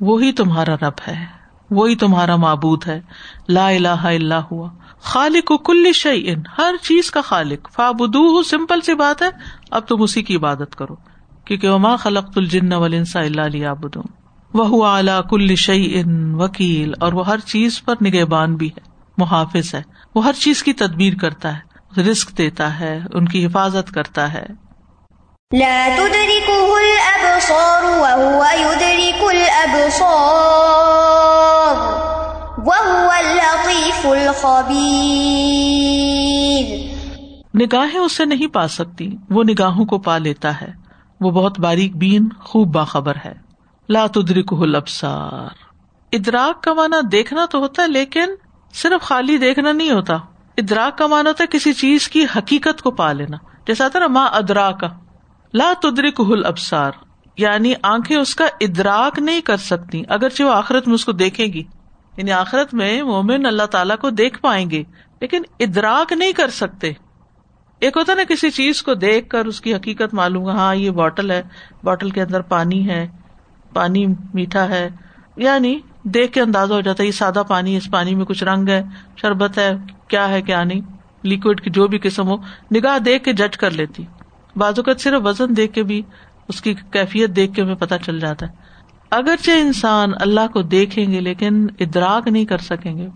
وہی 0.00 0.32
تمہارا 0.32 0.74
رب 0.74 1.08
ہے۔ 1.08 1.42
وہی 1.70 1.96
تمہارا 1.96 2.36
معبود 2.36 2.86
ہے۔ 2.86 3.00
لا 3.48 3.68
الہ 3.68 3.88
الا 3.88 4.40
ہوا۔ 4.50 4.68
خالق 5.02 5.50
و 5.50 5.56
کل 5.56 5.92
شعی 5.92 6.34
ہر 6.58 6.74
چیز 6.82 7.10
کا 7.10 7.20
خالق۔ 7.20 7.68
فابدو 7.72 8.42
سمپل 8.42 8.80
سی 8.80 8.94
بات 8.94 9.22
ہے، 9.22 9.28
اب 9.70 9.86
تم 9.86 10.02
اسی 10.02 10.22
کی 10.22 10.36
عبادت 10.36 10.74
کرو۔ 10.76 10.94
کیونکہ 11.44 11.68
وما 11.68 11.96
خلق 11.96 12.30
الجن 12.36 12.72
ولنسا 12.72 13.20
اللہ 13.20 13.40
علیہ 13.40 13.68
وہ 14.54 14.86
اعلیٰ 14.86 15.20
کل 15.30 15.54
شعی 15.54 15.92
ان 15.94 16.34
وکیل، 16.34 16.92
اور 17.00 17.12
وہ 17.12 17.26
ہر 17.26 17.38
چیز 17.38 17.82
پر 17.84 17.94
نگہبان 18.04 18.56
بھی 18.56 18.68
ہے، 18.68 18.80
محافظ 19.18 19.74
ہے۔ 19.74 19.82
وہ 20.14 20.24
ہر 20.24 20.32
چیز 20.32 20.62
کی 20.62 20.72
تدبیر 20.72 21.14
کرتا 21.20 21.56
ہے 21.56 22.00
رسک 22.02 22.38
دیتا 22.38 22.80
ہے، 22.80 22.98
ان 23.14 23.28
کی 23.28 23.46
حفاظت 23.46 23.90
کرتا 23.94 24.32
ہے۔ 24.32 24.46
نگاہیں 37.54 37.98
اسے 37.98 38.24
نہیں 38.24 38.46
پا 38.46 38.68
سکتی، 38.68 39.16
وہ 39.30 39.44
نگاہوں 39.44 39.84
کو 39.84 39.98
پا 39.98 40.18
لیتا 40.18 40.60
ہے۔ 40.60 40.72
وہ 41.20 41.30
بہت 41.30 41.60
باریک 41.60 41.96
بین، 41.96 42.28
خوب 42.40 42.74
باخبر 42.74 43.16
ہے۔ 43.24 43.32
لا 43.88 44.06
تدرک 44.06 44.54
الابصار۔ 44.60 45.54
ادراک 46.12 46.62
کا 46.62 46.72
مانا 46.72 46.96
دیکھنا 47.12 47.46
تو 47.50 47.58
ہوتا 47.58 47.82
ہے، 47.82 47.88
لیکن 47.88 48.24
صرف 48.74 49.02
خالی 49.02 49.38
دیکھنا 49.38 49.72
نہیں 49.72 49.90
ہوتا۔ 49.90 50.14
ادراک 50.58 50.98
کا 50.98 51.06
مانا 51.06 51.30
ہوتا 51.30 51.44
ہے 51.44 51.58
کسی 51.58 51.72
چیز 51.72 52.08
کی 52.08 52.26
حقیقت 52.36 52.82
کو 52.82 52.90
پا 52.90 53.12
لینا۔ 53.12 53.36
جیسا 53.66 53.88
تھا 53.88 53.98
نا 53.98 54.06
ماں 54.06 54.28
ادرا 54.32 54.70
کا 54.70 54.88
لا 55.54 55.72
تدرک 55.82 56.20
الابصار۔ 56.20 56.92
یعنی 57.36 57.74
آنکھیں 57.82 58.16
اس 58.16 58.34
کا 58.34 58.46
ادراک 58.60 59.18
نہیں 59.18 59.40
کر 59.40 59.56
سکتی، 59.56 60.02
اگرچہ 60.08 60.42
وہ 60.42 60.52
آخرت 60.52 60.86
میں 60.86 60.94
اس 60.94 61.04
کو 61.04 61.12
دیکھے 61.12 61.44
گی۔ 61.44 61.62
یعنی 62.16 62.32
آخرت 62.32 62.74
میں 62.74 63.02
مومن 63.02 63.46
اللہ 63.46 63.66
تعالیٰ 63.66 63.96
کو 63.96 64.10
دیکھ 64.10 64.40
پائیں 64.40 64.70
گے، 64.70 64.82
لیکن 65.20 65.42
ادراک 65.60 66.12
نہیں 66.12 66.32
کر 66.32 66.50
سکتے۔ 66.50 66.92
ایک 67.80 67.96
ہوتا 67.96 68.14
نا 68.14 68.22
کسی 68.28 68.50
چیز 68.50 68.82
کو 68.82 68.94
دیکھ 68.94 69.28
کر 69.28 69.44
اس 69.44 69.60
کی 69.60 69.74
حقیقت 69.74 70.14
معلوم 70.14 70.48
ہاں 70.48 70.74
یہ 70.74 70.90
بوٹل 70.90 71.30
ہے 71.30 71.42
بوٹل 71.82 72.10
کے 72.10 72.22
اندر 72.22 72.40
پانی 72.40 72.88
ہے، 72.88 73.06
پانی 73.72 74.06
میٹھا 74.34 74.68
ہے 74.68 74.88
یعنی 75.36 75.78
دیکھ 76.02 76.32
کے 76.32 76.40
اندازہ 76.40 76.74
ہو 76.74 76.80
جاتا 76.80 77.02
ہے 77.02 77.06
یہ 77.06 77.12
سادہ 77.12 77.42
پانی، 77.48 77.76
اس 77.76 77.90
پانی 77.90 78.14
میں 78.14 78.24
کچھ 78.24 78.44
رنگ 78.44 78.68
ہے، 78.68 78.82
شربت 79.16 79.58
ہے، 79.58 79.72
کیا 80.08 80.28
ہے، 80.28 80.42
کیا 80.42 80.64
نہیں 80.64 80.80
لکوڈ 81.24 81.60
کی 81.60 81.70
جو 81.70 81.86
بھی 81.86 81.98
قسم 81.98 82.28
ہو، 82.28 82.36
نگاہ 82.74 82.98
دیکھ 82.98 83.24
کے 83.24 83.32
جج 83.32 83.56
کر 83.56 83.70
لیتی۔ 83.70 84.04
بازو 84.56 84.82
کا 84.82 84.92
صرف 84.98 85.22
وزن 85.24 85.56
دیکھ 85.56 85.72
کے 85.72 85.82
بھی 85.82 86.02
اس 86.48 86.60
کی 86.60 86.74
کیفیت 86.90 87.30
دیکھ 87.30 87.54
کے 87.54 87.62
ہمیں 87.62 87.74
پتہ 87.74 87.94
چل 88.06 88.20
جاتا 88.20 88.46
ہے۔ 88.46 88.61
اگرچہ 89.12 89.50
انسان 89.50 90.10
اللہ 90.20 90.46
کو 90.52 90.62
دیکھیں 90.62 91.12
گے 91.12 91.20
لیکن 91.20 91.66
ادراک 91.80 92.28
نہیں 92.28 92.44
کر 92.44 92.58
سکیں 92.58 92.96
گے، 92.96 93.08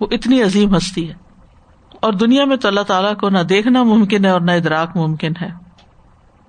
وہ 0.00 0.06
اتنی 0.10 0.42
عظیم 0.42 0.76
ہستی 0.76 1.08
ہے۔ 1.08 1.14
اور 2.00 2.12
دنیا 2.12 2.44
میں 2.44 2.56
تو 2.56 2.68
اللہ 2.68 2.80
تعالیٰ 2.80 3.16
کو 3.16 3.28
نہ 3.28 3.38
دیکھنا 3.38 3.82
ممکن 3.82 4.24
ہے 4.24 4.30
اور 4.30 4.40
نہ 4.40 4.50
ادراک 4.50 4.96
ممکن 4.96 5.32
ہے۔ 5.40 5.48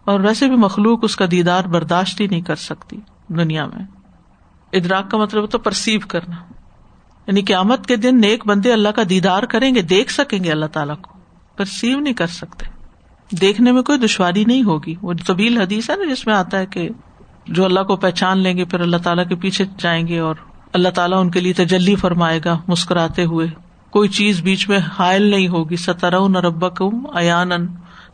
اور 0.06 0.20
ویسے 0.20 0.48
بھی 0.48 0.56
مخلوق 0.56 1.00
اس 1.01 1.15
کا 1.15 1.25
دیدار 1.32 1.63
برداشت 1.63 2.22
ہی 2.22 2.27
نہیں 2.27 2.41
کر 2.41 2.56
سکتی 2.56 2.98
دنیا 3.27 3.65
میں۔ 3.65 3.86
ادراک 4.74 5.12
کا 5.12 5.18
مطلب 5.18 5.50
تو 5.50 5.58
پرسیو 5.58 6.00
کرنا۔ 6.08 6.36
یعنی 7.27 7.41
قیامت 7.41 7.86
کے 7.86 7.96
دن 7.96 8.22
نیک 8.22 8.48
بندے 8.48 8.74
اللہ 8.74 8.89
کا 8.89 9.01
دیدار 9.10 9.44
کریں 9.44 9.75
گے، 9.75 9.82
دیکھ 9.82 10.12
سکیں 10.12 10.44
گے 10.44 10.51
اللہ 10.51 10.65
تعالیٰ 10.65 10.96
کو۔ 10.96 11.20
پرسیو 11.58 12.00
نہیں 12.00 12.13
کر 12.13 12.27
سکتے۔ 12.27 12.65
دیکھنے 13.41 13.72
میں 13.72 13.82
کوئی 13.82 14.00
دشواری 14.00 14.46
نہیں 14.46 14.63
ہوگی۔ 14.63 14.96
وہ 15.01 15.13
طبیل 15.27 15.62
حدیث 15.62 15.89
ہے 15.89 15.96
نا 15.96 16.13
جس 16.13 16.27
میں 16.27 16.36
آتا 16.36 16.60
ہے 16.60 16.65
کہ 16.65 16.89
جو 17.48 17.65
اللہ 17.65 17.79
کو 17.79 17.95
پہچان 17.95 18.38
لیں 18.38 18.57
گے، 18.57 18.65
پھر 18.65 18.79
اللہ 18.79 18.98
تعالیٰ 18.98 19.27
کے 19.27 19.36
پیچھے 19.36 19.65
جائیں 19.77 20.07
گے 20.07 20.19
اور 20.19 20.36
اللہ 20.74 20.89
تعالیٰ 20.89 21.21
ان 21.21 21.31
کے 21.31 21.39
لیے 21.39 21.53
تجلی 21.53 21.95
فرمائے 21.95 22.39
گا 22.45 22.57
مسکراتے 22.67 23.25
ہوئے۔ 23.25 23.48
کوئی 23.89 24.10
چیز 24.10 24.41
بیچ 24.41 24.69
میں 24.69 24.79
حائل 25.00 25.21
نہیں 25.21 25.48
ہوگی۔ 25.48 25.75
ستر 25.75 26.13
رب 26.13 26.75
کم 26.75 27.17
ایان 27.17 27.50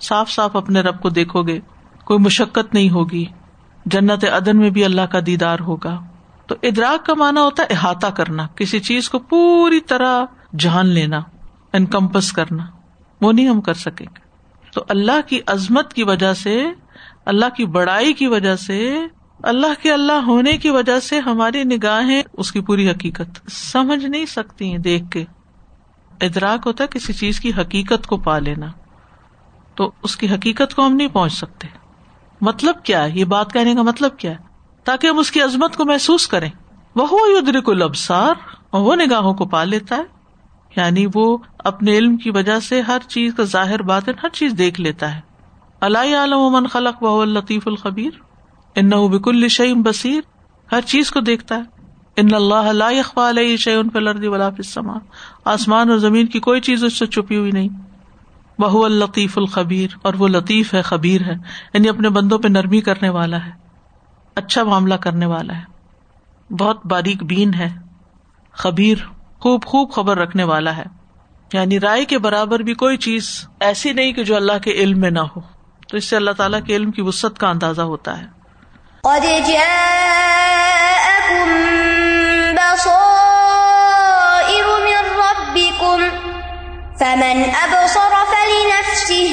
صاف 0.01 0.29
صاف 0.29 0.55
اپنے 0.55 0.79
رب 0.81 1.01
کو 1.01 1.09
دیکھو 1.09 1.43
گے۔ 1.43 1.59
کوئی 2.05 2.19
مشقت 2.19 2.73
نہیں 2.73 2.89
ہوگی۔ 2.89 3.25
جنت 3.85 4.23
عدن 4.23 4.57
میں 4.57 4.69
بھی 4.69 4.85
اللہ 4.85 5.01
کا 5.01 5.19
دیدار 5.25 5.59
ہوگا۔ 5.59 5.99
تو 6.47 6.55
ادراک 6.63 7.05
کا 7.05 7.13
مانا 7.13 7.41
ہوتا 7.41 7.63
ہے 7.63 7.73
احاطہ 7.73 8.07
کرنا۔ 8.07 8.47
کسی 8.55 8.79
چیز 8.79 9.09
کو 9.09 9.19
پوری 9.19 9.79
طرح 9.79 10.25
جان 10.59 10.87
لینا 10.87 11.19
انکمپس 11.73 12.31
کرنا۔ 12.31 12.65
وہ 13.21 13.33
نہیں 13.33 13.47
ہم 13.47 13.61
کر 13.61 13.73
سکیں 13.73 14.05
گے۔ 14.15 14.19
تو 14.73 14.85
اللہ 14.89 15.27
کی 15.27 15.39
عظمت 15.47 15.93
کی 15.93 16.03
وجہ 16.03 16.33
سے، 16.33 16.63
اللہ 17.25 17.45
کی 17.57 17.65
بڑائی 17.65 18.13
کی 18.13 18.27
وجہ 18.27 18.55
سے 18.55 18.97
اللہ 19.43 19.81
کے 19.81 19.93
اللہ 19.93 20.11
ہونے 20.11 20.57
کی 20.57 20.69
وجہ 20.69 20.99
سے 20.99 21.19
ہماری 21.19 21.63
نگاہیں 21.63 22.23
اس 22.33 22.51
کی 22.51 22.61
پوری 22.61 22.89
حقیقت۔ 22.89 23.51
سمجھ 23.51 24.05
نہیں 24.05 24.25
سکتی 24.25 24.71
ہیں 24.71 24.77
دیکھ 24.77 25.11
کے۔ 25.11 25.25
ادراک 26.21 26.59
ہوتا 26.65 26.83
ہے 26.83 26.89
کسی 26.91 27.13
چیز 27.13 27.39
کی 27.39 27.51
حقیقت 27.57 28.07
کو 28.07 28.17
پا 28.17 28.39
لینا۔ 28.39 28.65
تو 29.75 29.91
اس 30.03 30.17
کی 30.17 30.29
حقیقت 30.29 30.75
کو 30.75 30.85
ہم 30.85 30.95
نہیں 30.95 31.07
پہنچ 31.07 31.33
سکتے۔ 31.33 31.67
مطلب 32.41 32.83
کیا 32.83 33.03
ہے؟ 33.03 33.09
یہ 33.09 33.25
بات 33.25 33.53
کہنے 33.53 33.75
کا 33.75 33.81
مطلب 33.81 34.17
کیا 34.17 34.31
ہے؟ 34.31 34.37
تاکہ 34.83 35.07
ہم 35.07 35.19
اس 35.19 35.31
کی 35.31 35.41
عظمت 35.41 35.77
کو 35.77 35.85
محسوس 35.85 36.27
کریں۔ 36.27 36.49
وہ 36.95 37.07
یدر 37.11 37.61
کو 37.61 37.71
اور 37.99 38.35
وہ 38.71 38.95
نگاہوں 38.95 39.33
کو 39.33 39.45
پا 39.45 39.63
لیتا 39.63 39.95
ہے۔ 39.95 40.03
یعنی 40.75 41.05
وہ 41.13 41.37
اپنے 41.59 41.97
علم 41.97 42.17
کی 42.17 42.29
وجہ 42.29 42.59
سے 42.59 42.81
ہر 42.81 42.97
چیز 43.07 43.33
کا 43.37 43.43
ظاہر 43.43 43.81
بات 43.81 44.07
ہر 44.07 44.29
چیز 44.29 44.51
دیکھ 44.57 44.81
لیتا 44.81 45.15
ہے۔ 45.15 45.21
اللہ 45.81 46.15
عالم 46.17 46.53
من 46.53 46.67
خلق 46.67 47.03
بہ 47.03 47.21
الطیف 47.21 47.67
الخبیر۔ 47.67 48.26
ان 48.77 48.89
بک 48.89 49.27
الشعیم 49.27 49.81
بصیر، 49.81 50.21
ہر 50.71 50.81
چیز 50.81 51.11
کو 51.11 51.19
دیکھتا 51.19 51.55
ہے۔ 51.55 51.61
ان 52.15 52.33
اللہ 52.33 53.19
علیہ 53.19 53.57
شعین 53.57 53.89
فلردی 53.89 54.27
ولا 54.27 54.49
فسما 54.49 54.97
آسمان 55.45 55.89
اور 55.89 55.97
زمین 55.97 56.25
کی 56.25 56.39
کوئی 56.39 56.61
چیز 56.61 56.83
اس 56.83 56.93
سے 56.93 57.05
چھپی 57.05 57.37
ہوئی 57.37 57.51
نہیں۔ 57.51 57.69
بہ 58.59 58.85
الطیف 58.85 59.37
الخبیر، 59.37 59.97
اور 60.01 60.13
وہ 60.13 60.27
لطیف 60.27 60.73
ہے، 60.73 60.81
خبیر 60.81 61.21
ہے۔ 61.21 61.33
یعنی 61.73 61.89
اپنے 61.89 62.09
بندوں 62.09 62.39
پہ 62.39 62.47
نرمی 62.47 62.81
کرنے 62.81 63.09
والا 63.09 63.45
ہے۔ 63.45 63.51
اچھا 64.35 64.63
معاملہ 64.63 64.95
کرنے 64.95 65.25
والا 65.25 65.57
ہے۔ 65.57 65.63
بہت 66.53 66.85
باریک 66.85 67.23
بین 67.23 67.53
ہے۔ 67.53 67.69
خبیر، 68.53 68.97
خوب 69.39 69.65
خوب 69.65 69.91
خبر 69.91 70.17
رکھنے 70.17 70.43
والا 70.43 70.77
ہے۔ 70.77 70.85
یعنی 71.53 71.79
رائے 71.79 72.05
کے 72.05 72.17
برابر 72.19 72.59
بھی 72.59 72.73
کوئی 72.73 72.97
چیز 72.97 73.47
ایسی 73.59 73.93
نہیں 73.93 74.13
کہ 74.13 74.23
جو 74.23 74.35
اللہ 74.35 74.57
کے 74.63 74.71
علم 74.71 74.99
میں 74.99 75.11
نہ 75.11 75.19
ہو۔ 75.19 75.41
تو 75.87 75.97
اس 75.97 76.05
سے 76.05 76.15
اللہ 76.15 76.31
تعالیٰ 76.31 76.59
کے 76.63 76.75
علم 76.75 76.91
کی 76.91 77.01
وسط 77.01 77.37
کا 77.37 77.49
اندازہ 77.49 77.81
ہوتا 77.81 78.21
ہے۔ 78.21 78.36
قد 79.07 79.23
جاءكم 79.23 79.67
بصائر 82.55 83.05
من 84.83 85.05
ربكم 85.19 85.99
فمن 86.99 87.43
ابصر 87.61 88.13
فلنفسه 88.31 89.29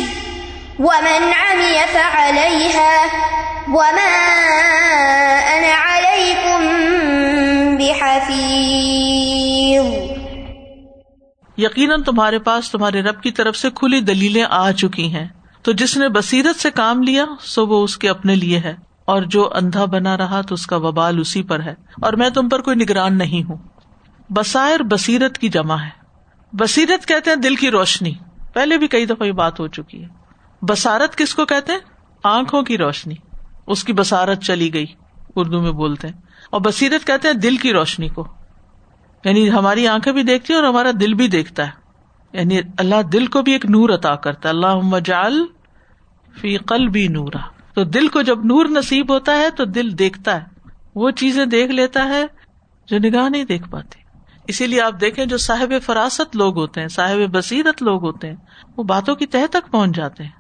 ومن 0.79 1.31
عمي 1.33 1.79
فعليها 1.93 3.07
وما 3.69 4.15
انا 5.53 5.73
عليكم 5.89 6.63
بحفيظ 7.77 8.55
یقیناً 11.57 12.03
تمہارے 12.03 12.39
پاس 12.39 12.71
تمہارے 12.71 13.03
رب 13.03 13.23
کی 13.23 13.31
طرف 13.31 13.57
سے 13.57 13.71
کھلی 13.71 14.01
دلیلیں 14.01 14.45
آ 14.51 14.73
چکی 14.73 15.15
ہیں۔ 15.15 15.29
تو 15.63 15.73
جس 15.73 15.97
نے 15.97 16.09
بصیرت 16.09 16.57
سے 16.57 16.71
کام 16.71 17.03
لیا، 17.03 17.25
سو 17.41 17.67
وہ 17.67 17.85
اس 17.85 17.97
کے 17.97 18.09
اپنے 18.09 18.35
لیے 18.35 18.59
ہے۔ 18.59 18.84
اور 19.05 19.23
جو 19.23 19.51
اندھا 19.55 19.85
بنا 19.85 20.17
رہا 20.17 20.41
تو 20.41 20.55
اس 20.55 20.67
کا 20.67 20.77
وبال 20.77 21.19
اسی 21.19 21.43
پر 21.43 21.61
ہے 21.61 21.75
اور 22.03 22.13
میں 22.13 22.31
تم 22.31 22.49
پر 22.49 22.61
کوئی 22.61 22.77
نگران 22.77 23.19
نہیں 23.19 23.49
ہوں۔ 23.49 23.57
بسائر 24.31 24.83
بصیرت 24.83 25.39
کی 25.39 25.49
جمع 25.49 25.75
ہے۔ 25.75 26.05
بصیرت 26.53 27.07
کہتے 27.07 27.31
ہیں 27.31 27.37
دل 27.37 27.57
کی 27.57 27.71
روشنی۔ 27.71 28.15
پہلے 28.55 28.79
بھی 28.79 28.89
کئی 28.89 29.07
دفعہ 29.07 29.27
یہ 29.27 29.33
بات 29.33 29.61
ہو 29.61 29.67
چکی 29.67 30.03
ہے۔ 30.03 30.09
بسارت 30.63 31.17
کس 31.17 31.35
کو 31.35 31.45
کہتے 31.45 31.73
ہیں؟ 31.73 31.79
آنکھوں 32.25 32.63
کی 32.63 32.79
روشنی۔ 32.79 33.15
اس 33.67 33.85
کی 33.85 33.93
بسارت 33.93 34.43
چلی 34.43 34.75
گئی۔ 34.75 34.87
اردو 35.37 35.61
میں 35.61 35.73
بولتے 35.73 36.09
ہیں۔ 36.09 36.15
اور 36.51 36.61
بصیرت 36.61 37.07
کہتے 37.07 37.29
ہیں 37.29 37.35
دل 37.35 37.57
کی 37.57 37.73
روشنی 37.73 38.09
کو۔ 38.09 38.27
یعنی 39.25 39.51
ہماری 39.51 39.89
آنکھیں 39.89 40.13
بھی 40.13 40.23
دیکھتی 40.23 40.53
ہیں 40.53 40.61
اور 40.61 40.69
ہمارا 40.69 40.91
دل 41.01 41.15
بھی 41.15 41.29
دیکھتا 41.29 41.67
ہے۔ 41.67 41.71
یعنی 42.33 42.61
اللہ 42.79 43.03
دل 43.03 43.27
کو 43.27 43.43
بھی 43.43 43.53
ایک 43.53 43.67
نور 43.67 43.91
عطا 43.91 44.15
کرتا 44.15 44.49
ہے۔ 44.49 44.55
اللہ 44.55 44.75
مجال 44.83 45.47
فی 46.41 46.57
قل 46.57 46.89
بھی 46.89 47.09
نورا۔ 47.09 47.54
تو 47.75 47.85
دل 47.85 48.09
کو 48.09 48.23
جب 48.23 48.45
نور 48.45 48.67
نصیب 48.67 49.13
ہوتا 49.13 49.37
ہے 49.37 49.51
تو 49.51 49.65
دل 49.65 49.99
دیکھتا 49.99 50.41
ہے۔ 50.41 50.69
وہ 50.95 51.11
چیزیں 51.11 51.47
دیکھ 51.47 51.73
لیتا 51.73 52.05
ہے 52.05 52.27
جو 52.87 52.99
نگاہ 52.99 53.29
نہیں 53.29 53.45
دیکھ 53.45 53.69
پاتی 53.69 53.99
اسی 54.47 54.67
لیے 54.67 54.81
آپ 54.81 54.95
دیکھیں 55.01 55.27
جو 55.27 55.37
صاحب 55.37 55.73
فراست 55.83 56.37
لوگ 56.37 56.57
ہوتے 56.57 56.81
ہیں، 56.81 56.89
صاحب 56.89 57.19
بصیرت 57.33 57.83
لوگ 57.83 58.03
ہوتے 58.03 58.29
ہیں، 58.29 58.37
وہ 58.77 58.85
باتوں 58.85 59.15
کی 59.15 59.27
تہ 59.27 59.47
تک 59.51 59.71
پہنچ 59.71 59.97
جاتے 59.97 60.25
ہیں۔ 60.25 60.31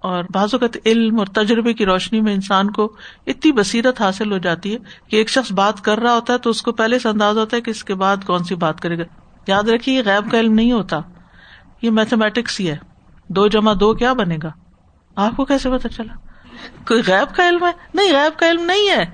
اور 0.00 0.24
بعض 0.30 0.48
اوقات 0.52 0.76
علم 0.86 1.18
اور 1.18 1.26
تجربے 1.26 1.72
کی 1.72 1.86
روشنی 1.86 2.20
میں 2.20 2.34
انسان 2.34 2.70
کو 2.70 2.92
اتنی 3.26 3.52
بصیرت 3.52 4.00
حاصل 4.00 4.32
ہو 4.32 4.38
جاتی 4.38 4.74
ہے 4.74 4.78
کہ 5.08 5.16
ایک 5.16 5.28
شخص 5.28 5.52
بات 5.52 5.80
کر 5.80 5.98
رہا 5.98 6.14
ہوتا 6.14 6.32
ہے 6.32 6.38
تو 6.38 6.50
اس 6.50 6.62
کو 6.62 6.72
پہلے 6.72 6.98
سے 6.98 7.08
انداز 7.08 7.38
ہوتا 7.38 7.56
ہے 7.56 7.62
کہ 7.62 7.70
اس 7.70 7.84
کے 7.84 7.94
بعد 7.94 8.16
کون 8.26 8.44
سی 8.44 8.54
بات 8.54 8.80
کرے 8.80 8.98
گا۔ 8.98 9.02
یاد 9.46 9.62
رکھیے 9.62 9.98
یہ 9.98 10.02
غیب 10.06 10.30
کا 10.30 10.40
علم 10.40 10.54
نہیں 10.54 10.72
ہوتا۔ 10.72 11.00
یہ 11.82 11.90
میتھمیٹکس 11.90 12.60
ہی 12.60 12.70
ہے۔ 12.70 12.76
دو 13.28 13.48
جمع 13.48 13.74
دو 13.80 13.94
کیا 13.94 14.12
بنے 14.12 14.38
گا؟ 14.42 14.52
آپ 15.16 15.36
کو 15.36 15.44
کیسے 15.44 15.70
پتا 15.70 15.88
چلا؟ 15.88 16.23
کوئی 16.88 17.02
غیب 17.06 17.36
کا 17.36 17.48
علم 17.48 17.64
ہے؟ 17.64 17.70
نہیں، 17.94 18.12
غیب 18.12 18.38
کا 18.38 18.50
علم 18.50 18.62
نہیں 18.62 18.90
ہے۔ 18.90 19.04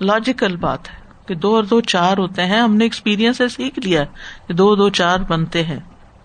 لاجیکل 0.00 0.56
بات 0.56 0.90
ہے 0.90 0.96
کہ 1.26 1.34
دو 1.34 1.56
اور 1.56 1.64
دو 1.64 1.80
چار 1.80 2.18
ہوتے 2.18 2.46
ہیں، 2.46 2.60
ہم 2.60 2.76
نے 2.76 2.84
ایکسپیرئنس 2.84 3.36
سے 3.36 3.48
سیکھ 3.48 3.78
لیا 3.78 4.04
کہ 4.48 4.54
دو 4.54 4.76
دو 4.76 4.88
چار 4.88 5.18
بنتے 5.18 5.62
ہیں۔ 5.62 5.80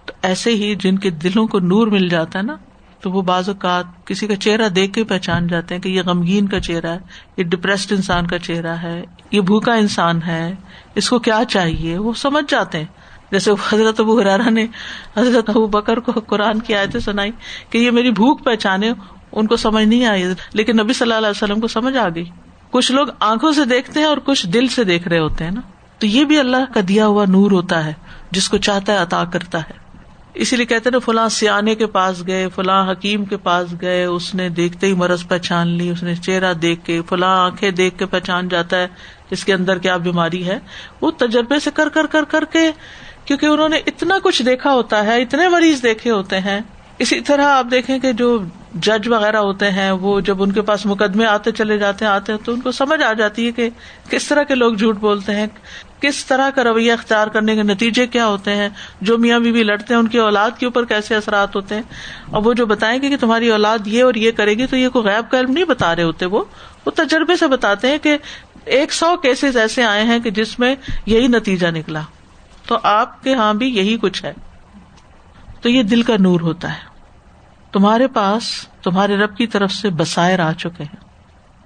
تو 0.05 0.13
ایسے 0.21 0.49
ہی 0.49 0.75
جن 0.75 0.97
کے 0.97 1.09
دلوں 1.09 1.47
کو 1.47 1.59
نور 1.59 1.87
مل 1.87 2.09
جاتا 2.09 2.39
ہے 2.39 2.43
نا، 2.43 2.55
تو 3.01 3.11
وہ 3.11 3.21
بعض 3.21 3.49
اوقات 3.49 3.85
کسی 4.05 4.27
کا 4.27 4.35
چہرہ 4.35 4.69
دیکھ 4.69 4.93
کے 4.93 5.03
پہچان 5.03 5.47
جاتے 5.47 5.75
ہیں 5.75 5.81
کہ 5.81 5.89
یہ 5.89 6.01
غمگین 6.01 6.47
کا 6.47 6.59
چہرہ 6.59 6.87
ہے، 6.87 6.99
یہ 7.37 7.43
ڈپریسڈ 7.43 7.91
انسان 7.91 8.27
کا 8.27 8.39
چہرہ 8.39 8.75
ہے، 8.75 9.03
یہ 9.31 9.41
بھوکا 9.41 9.73
انسان 9.73 10.19
ہے، 10.27 10.55
اس 10.95 11.09
کو 11.09 11.19
کیا 11.19 11.41
چاہیے؟ 11.49 11.97
وہ 11.97 12.13
سمجھ 12.13 12.45
جاتے 12.47 12.77
ہیں۔ 12.77 12.85
جیسے 13.31 13.51
حضرت 13.51 13.99
ابو 13.99 14.19
حرارا 14.19 14.49
نے 14.49 14.65
حضرت 15.17 15.49
ابو 15.49 15.67
بکر 15.67 15.99
کو 15.99 16.11
قرآن 16.11 16.59
کی 16.59 16.75
آیتیں 16.75 16.99
سنائی 16.99 17.31
کہ 17.69 17.77
یہ 17.77 17.91
میری 17.91 18.11
بھوک 18.11 18.43
پہچانے 18.43 18.91
ان 19.31 19.47
کو 19.47 19.55
سمجھ 19.55 19.85
نہیں 19.85 20.05
آئی، 20.05 20.25
لیکن 20.53 20.77
نبی 20.77 20.93
صلی 20.93 21.05
اللہ 21.05 21.27
علیہ 21.27 21.43
وسلم 21.43 21.59
کو 21.59 21.67
سمجھ 21.67 21.97
آ 21.97 22.07
گئی۔ 22.15 22.25
کچھ 22.71 22.91
لوگ 22.91 23.07
آنکھوں 23.19 23.51
سے 23.51 23.65
دیکھتے 23.65 23.99
ہیں 23.99 24.07
اور 24.07 24.17
کچھ 24.25 24.47
دل 24.47 24.67
سے 24.67 24.83
دیکھ 24.83 25.07
رہے 25.07 25.19
ہوتے 25.19 25.43
ہیں 25.43 25.51
نا۔ 25.51 25.61
تو 25.99 26.07
یہ 26.07 26.25
بھی 26.25 26.39
اللہ 26.39 26.73
کا 26.73 26.79
دیا 26.87 27.07
ہوا 27.07 27.25
نور 27.27 27.51
ہوتا 27.51 27.85
ہے، 27.85 27.93
جس 28.31 28.49
کو 28.49 28.57
چاہتا 28.57 28.93
ہے 28.93 28.97
عطا 28.97 29.23
کرتا 29.23 29.59
ہے۔ 29.59 29.87
اسی 30.33 30.55
لیے 30.55 30.65
کہتے 30.65 30.89
نا، 30.89 30.99
فلاں 30.99 31.29
سیانے 31.29 31.75
کے 31.75 31.85
پاس 31.85 32.27
گئے، 32.27 32.47
فلاں 32.55 32.91
حکیم 32.91 33.25
کے 33.25 33.37
پاس 33.37 33.67
گئے، 33.81 34.03
اس 34.03 34.35
نے 34.35 34.49
دیکھتے 34.49 34.87
ہی 34.87 34.93
مرض 34.93 35.27
پہچان 35.27 35.67
لی، 35.67 35.89
اس 35.89 36.03
نے 36.03 36.15
چہرہ 36.15 36.53
دیکھ 36.53 36.85
کے، 36.85 37.01
فلاں 37.09 37.45
آنکھیں 37.45 37.71
دیکھ 37.71 37.97
کے 37.97 38.05
پہچان 38.05 38.49
جاتا 38.49 38.77
ہے 38.77 38.87
اس 39.29 39.45
کے 39.45 39.53
اندر 39.53 39.77
کیا 39.77 39.97
بیماری 39.97 40.47
ہے۔ 40.47 40.59
وہ 41.01 41.11
تجربے 41.11 41.59
سے 41.59 41.71
کر 41.73 41.89
کر 41.89 42.05
کر 42.05 42.23
کر 42.23 42.45
کے، 42.45 42.71
کیونکہ 43.25 43.45
انہوں 43.45 43.69
نے 43.69 43.77
اتنا 43.77 44.15
کچھ 44.23 44.43
دیکھا 44.43 44.73
ہوتا 44.73 45.05
ہے، 45.05 45.21
اتنے 45.21 45.49
مریض 45.49 45.83
دیکھے 45.83 46.11
ہوتے 46.11 46.39
ہیں 46.39 46.59
اسی 46.97 47.21
طرح 47.21 47.45
آپ 47.45 47.65
دیکھیں 47.71 47.99
کہ 47.99 48.11
جو 48.11 48.39
جج 48.73 49.07
وغیرہ 49.07 49.37
ہوتے 49.37 49.71
ہیں، 49.71 49.91
وہ 49.91 50.19
جب 50.19 50.43
ان 50.43 50.51
کے 50.51 50.61
پاس 50.61 50.85
مقدمے 50.85 51.25
آتے 51.25 51.51
چلے 51.51 51.77
جاتے 51.77 52.05
ہیں، 52.05 52.11
آتے 52.11 52.31
ہیں، 52.31 52.39
تو 52.45 52.53
ان 52.53 52.61
کو 52.61 52.71
سمجھ 52.71 53.03
آ 53.03 53.13
جاتی 53.13 53.47
ہے 53.47 53.51
کہ 53.51 53.69
کس 54.09 54.27
طرح 54.27 54.43
کے 54.43 54.55
لوگ 54.55 54.73
جھوٹ 54.73 54.97
بولتے 54.97 55.35
ہیں، 55.35 55.47
کس 56.01 56.25
طرح 56.25 56.49
کا 56.49 56.63
رویہ 56.63 56.93
اختیار 56.93 57.27
کرنے 57.27 57.55
کے 57.55 57.63
نتیجے 57.63 58.07
کیا 58.07 58.27
ہوتے 58.27 58.55
ہیں، 58.55 58.69
جو 59.01 59.17
میاں 59.17 59.39
بیوی 59.39 59.63
لڑتے 59.63 59.93
ہیں، 59.93 60.01
ان 60.01 60.07
کی 60.07 60.17
اولاد 60.17 60.51
کے 60.59 60.65
اوپر 60.65 60.85
کیسے 60.85 61.15
اثرات 61.15 61.55
ہوتے 61.55 61.75
ہیں۔ 61.75 61.81
اور 62.29 62.45
وہ 62.45 62.53
جو 62.53 62.65
بتائیں 62.65 63.01
گے 63.01 63.09
کہ 63.09 63.17
تمہاری 63.17 63.49
اولاد 63.49 63.77
یہ 63.85 64.03
اور 64.03 64.13
یہ 64.13 64.31
کرے 64.31 64.53
گی، 64.53 64.67
تو 64.67 64.77
یہ 64.77 64.89
کوئی 64.89 65.05
غائب 65.05 65.31
کا 65.31 65.39
علم 65.39 65.51
نہیں 65.51 65.65
بتا 65.65 65.95
رہے 65.95 66.03
ہوتے۔ 66.03 66.25
وہ 66.25 66.43
وہ 66.85 66.91
تجربے 66.91 67.35
سے 67.35 67.47
بتاتے 67.47 67.87
ہیں 67.87 67.97
کہ 67.97 68.17
ایک 68.65 68.93
سو 68.93 69.17
کیسز 69.17 69.57
ایسے 69.57 69.83
آئے 69.83 70.03
ہیں 70.03 70.19
کہ 70.19 70.29
جس 70.29 70.59
میں 70.59 70.75
یہی 71.05 71.27
نتیجہ 71.27 71.67
نکلا۔ 71.67 72.01
تو 72.67 72.77
آپ 72.83 73.23
کے 73.23 73.31
یہاں 73.31 73.53
بھی 73.53 73.67
یہی 73.67 73.97
کچھ 74.01 74.25
ہے۔ 74.25 74.33
تو 75.61 75.69
یہ 75.69 75.83
دل 75.83 76.01
کا 76.01 76.13
نور 76.19 76.41
ہوتا 76.41 76.73
ہے۔ 76.73 76.86
تمہارے 77.71 78.07
پاس 78.07 78.67
تمہارے 78.83 79.17
رب 79.17 79.37
کی 79.37 79.47
طرف 79.47 79.71
سے 79.71 79.89
بسائر 79.89 80.39
آ 80.39 80.51
چکے 80.51 80.83
ہیں۔ 80.83 81.07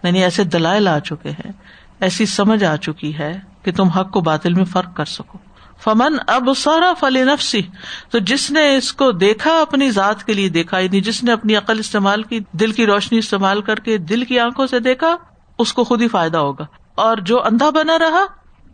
یعنی 0.04 0.24
ایسے 0.24 0.44
دلائل 0.44 0.88
آ 0.88 1.00
چکے 1.00 1.30
ہیں، 1.30 1.52
ایسی 2.00 2.26
سمجھ 2.26 2.64
آ 2.64 2.76
چکی 2.76 3.18
ہے 3.18 3.40
کہ 3.64 3.72
تم 3.72 3.88
حق 3.88 4.12
کو 4.12 4.22
باطل 4.22 4.54
میں 4.54 4.66
فرق 4.66 4.96
کر 4.96 5.06
سکو۔ 5.06 5.38
فمن 5.84 6.18
اب 6.28 6.50
سارا 6.58 6.94
فل 7.00 7.28
نفسی 7.28 7.62
تو 8.10 8.20
جس 8.20 8.52
نے 8.52 8.76
اس 8.76 8.94
کو 8.94 9.12
دیکھا 9.12 9.62
اپنی 9.62 9.92
ذات 9.92 10.24
کے 10.24 10.34
لیے 10.34 10.50
دیکھا 10.50 10.80
یعنی 10.80 11.02
جس 11.02 11.24
نے 11.24 11.32
اپنی 11.32 11.56
عقل 11.56 11.80
استعمال 11.80 12.24
کی، 12.24 12.40
دل 12.52 12.72
کی 12.72 12.86
روشنی 12.86 13.18
استعمال 13.18 13.62
کر 13.62 13.76
کے 13.76 13.98
دل 13.98 14.26
کی 14.26 14.40
آنکھوں 14.40 14.68
سے 14.68 14.80
دیکھا، 14.80 15.16
اس 15.60 15.74
کو 15.74 15.84
خود 15.84 16.02
ہی 16.02 16.08
فائدہ 16.08 16.38
ہوگا۔ 16.38 16.66
اور 16.96 17.18
جو 17.18 17.46
اندھا 17.46 17.70
بنا 17.70 18.00
رہا، 18.00 18.26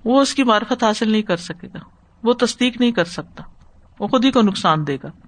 وہ 0.06 0.22
اس 0.22 0.36
کی 0.36 0.44
معرفت 0.44 0.84
حاصل 0.84 1.12
نہیں 1.12 1.22
کر 1.22 1.38
سکے 1.38 1.68
گا، 1.68 1.80
وہ 2.24 2.34
تصدیق 2.34 2.82
نہیں 2.82 2.92
کر 2.92 3.06
سکتا، 3.06 3.44
وہ 4.00 4.08
خود 4.08 4.26
ہی 4.26 4.32
کو 4.32 4.42
نقصان 4.42 4.88
دے 4.88 4.98
گا۔ 5.04 5.27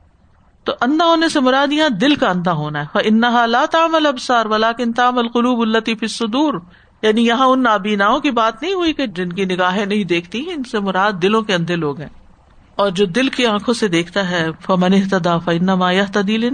تو 0.69 0.75
اندھا 0.81 1.05
ہونے 1.05 1.29
سے 1.29 1.39
مراد 1.39 1.73
یہاں 1.73 1.89
دل 1.89 2.15
کا 2.15 2.29
اندھا 2.29 2.53
ہونا 2.53 2.83
ہے۔ 2.83 2.97
انہا 3.03 3.45
لا 3.45 3.65
تامل 3.71 4.05
ابسار 4.05 4.45
ولاکن 4.45 4.93
تامل 4.93 5.27
قلوب 5.27 5.59
الطیف 5.59 6.03
سدور 6.09 6.53
یعنی 7.01 7.25
یہاں 7.25 7.45
ان 7.45 7.63
نابیناؤں 7.63 8.19
کی 8.19 8.31
بات 8.31 8.63
نہیں 8.63 8.73
ہوئی 8.73 8.93
کہ 8.93 9.07
جن 9.07 9.33
کی 9.33 9.45
نگاہیں 9.45 9.85
نہیں 9.85 10.03
دیکھتی 10.03 10.45
ان 10.51 10.63
سے 10.63 10.79
مراد 10.79 11.11
دلوں 11.21 11.41
کے 11.41 11.53
اندھے 11.53 11.75
لوگ 11.75 11.99
ہیں۔ 11.99 12.09
اور 12.75 12.89
جو 12.89 13.05
دل 13.05 13.27
کی 13.27 13.45
آنکھوں 13.45 13.73
سے 13.73 13.87
دیکھتا 13.87 14.29
ہے، 14.29 14.47
فمن 14.65 14.93
احتدا 14.93 15.37
فنما 15.37 15.91
یا 15.91 16.05
تدیل 16.13 16.49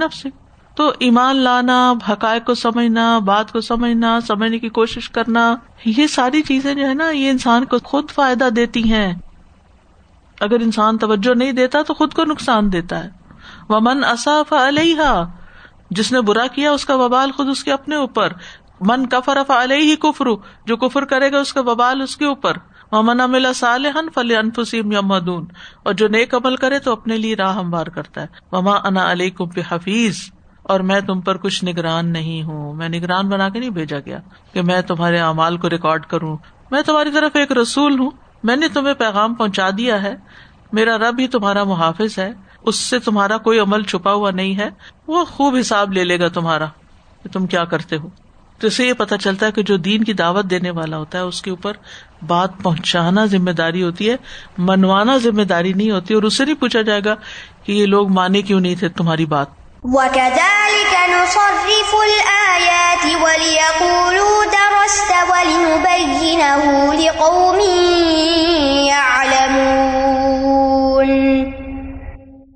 تو 0.76 0.92
ایمان 1.00 1.36
لانا، 1.36 1.94
حقائق 2.10 2.46
کو 2.46 2.54
سمجھنا، 2.54 3.20
بات 3.20 3.52
کو 3.52 3.62
سمجھنا، 3.62 4.20
سمجھنے 4.28 4.60
کی 4.60 4.70
کوشش 4.70 5.10
کرنا، 5.10 5.56
یہ 5.86 6.08
ساری 6.08 6.42
چیزیں 6.42 6.76
جو 6.76 6.88
ہے 6.88 6.94
نا، 6.94 7.10
یہ 7.10 7.30
انسان 7.30 7.66
کو 7.66 7.78
خود 7.84 8.10
فائدہ 8.10 8.50
دیتی 8.50 8.84
ہیں۔ 8.84 9.14
اگر 10.40 10.60
انسان 10.60 10.98
توجہ 10.98 11.38
نہیں 11.38 11.52
دیتا 11.52 11.82
تو 11.82 11.94
خود 11.94 12.14
کو 12.14 12.24
نقصان 12.24 12.74
دیتا 12.74 13.04
ہے۔ 13.04 13.25
وہ 13.70 13.80
من 13.82 14.04
اصاف 14.04 14.54
علیہ 14.54 15.24
جس 15.90 16.12
نے 16.12 16.22
برا 16.22 16.48
کیا 16.48 16.72
اس 16.72 16.86
کا 16.86 16.96
ببال 16.96 17.32
خود 17.32 17.48
اس 17.50 17.64
کے 17.64 17.74
اپنے 17.74 17.96
اوپر۔ 17.96 18.34
من 18.82 19.06
کفر 19.06 19.38
اف 19.38 19.52
علیہ 19.52 19.96
کفرو 19.96 20.36
جو 20.66 20.78
کفر 20.78 21.06
کرے 21.06 21.32
گا 21.32 21.40
اس 21.40 21.54
کا 21.54 21.62
ببال 21.62 22.02
اس 22.02 22.18
کے 22.18 22.26
اوپر۔ 22.26 22.58
من 22.92 23.22
املا 23.22 23.54
صالحن 23.54 24.10
فل 24.16 24.36
انفسیم 24.38 24.92
یا 24.92 25.00
اور 25.84 25.94
جو 25.94 26.08
نیک 26.08 26.36
عمل 26.36 26.56
کرے 26.56 26.80
تو 26.80 26.92
اپنے 26.92 27.18
لیے 27.18 27.36
راہ 27.36 27.56
ہموار 27.56 27.88
کرتا 27.88 28.22
ہے۔ 28.22 28.28
وما 28.52 28.76
انا 28.84 29.12
علیہ 29.12 29.30
کم 29.30 29.48
پہ 29.48 29.62
حفیظ 29.72 30.18
اور 30.64 30.80
میں 30.80 31.02
تم 31.02 31.22
پر 31.22 31.38
کچھ 31.38 31.66
نگران 31.66 32.14
نہیں 32.14 32.44
ہوں۔ 32.44 32.74
میں 32.74 32.90
نگران 32.90 33.30
بنا 33.30 33.50
کے 33.50 33.60
نہیں 33.60 33.70
بھیجا 33.70 33.98
گیا 34.06 34.20
کہ 34.54 34.62
میں 34.62 34.82
تمہارے 34.82 35.20
اعمال 35.20 35.58
کو 35.58 35.70
ریکارڈ 35.70 36.06
کروں۔ 36.06 36.38
میں 36.72 36.82
تمہاری 36.82 37.12
طرف 37.12 37.32
ایک 37.34 37.52
رسول 37.52 38.00
ہوں۔ 38.00 38.12
میں 38.44 38.56
نے 38.56 38.68
تمہیں 38.68 38.94
پیغام 38.94 39.34
پہنچا 39.34 39.70
دیا 39.78 40.04
ہے۔ 40.04 40.16
میرا 40.72 40.98
رب 40.98 41.20
ہی 41.20 41.28
تمہارا 41.28 41.64
محافظ 41.64 42.20
ہے۔ 42.20 42.45
اس 42.66 42.76
سے 42.76 43.00
تمہارا 43.00 43.38
کوئی 43.38 43.60
عمل 43.60 43.84
چھپا 43.84 44.14
ہوا 44.14 44.32
نہیں 44.32 44.58
ہے، 44.58 44.70
وہ 45.08 45.26
خوب 45.26 45.56
حساب 45.60 45.94
لے 45.94 46.04
لے 46.04 46.20
گا 46.20 46.28
تمہارا 46.28 46.66
کہ 47.24 47.30
تم 47.30 47.46
کیا 47.48 47.64
کرتے 47.66 47.98
ہو۔ 47.98 48.10
تو 48.60 48.68
اسے 48.68 48.88
یہ 48.88 48.94
پتا 48.94 49.18
چلتا 49.18 49.46
ہے 49.46 49.52
کہ 49.52 49.64
جو 49.64 49.78
دین 49.78 50.04
کی 50.04 50.14
دعوت 50.14 50.46
دینے 50.46 50.70
والا 50.70 50.98
ہوتا 50.98 51.18
ہے، 51.18 51.24
اس 51.24 51.42
کے 51.42 51.50
اوپر 51.50 51.74
بات 52.28 52.50
پہنچانا 52.64 53.26
ذمہ 53.26 53.52
داری 53.52 53.84
ہوتی 53.84 54.10
ہے، 54.10 54.16
منوانا 54.58 55.18
ذمہ 55.18 55.42
داری 55.42 55.74
نہیں 55.74 55.92
ہوتی، 55.92 56.14
اور 56.14 56.24
اس 56.24 56.38
سے 56.38 56.46
نہیں 56.46 56.56
پوچھا 56.56 56.82
جائے 56.82 57.02
گا 57.06 57.16
کہ 57.64 57.72
یہ 57.72 57.86
لوگ 57.86 58.10
مانے 58.10 58.42
کیوں 58.42 58.60
نہیں 58.60 58.76
تھے 58.76 58.90
تمہاری 58.90 59.26
بات۔ 59.26 59.48
وَكَذَلِكَ 59.84 61.10
نُصَرِّفُ 61.10 61.96
الْآيَاتِ 61.96 63.16
وَلِيَقُولُوا 63.22 64.46
دَرَسْتَ 64.46 65.14
وَلِنُبَيِّنَهُ 65.30 66.94
لِقَوْمٍ 66.94 67.95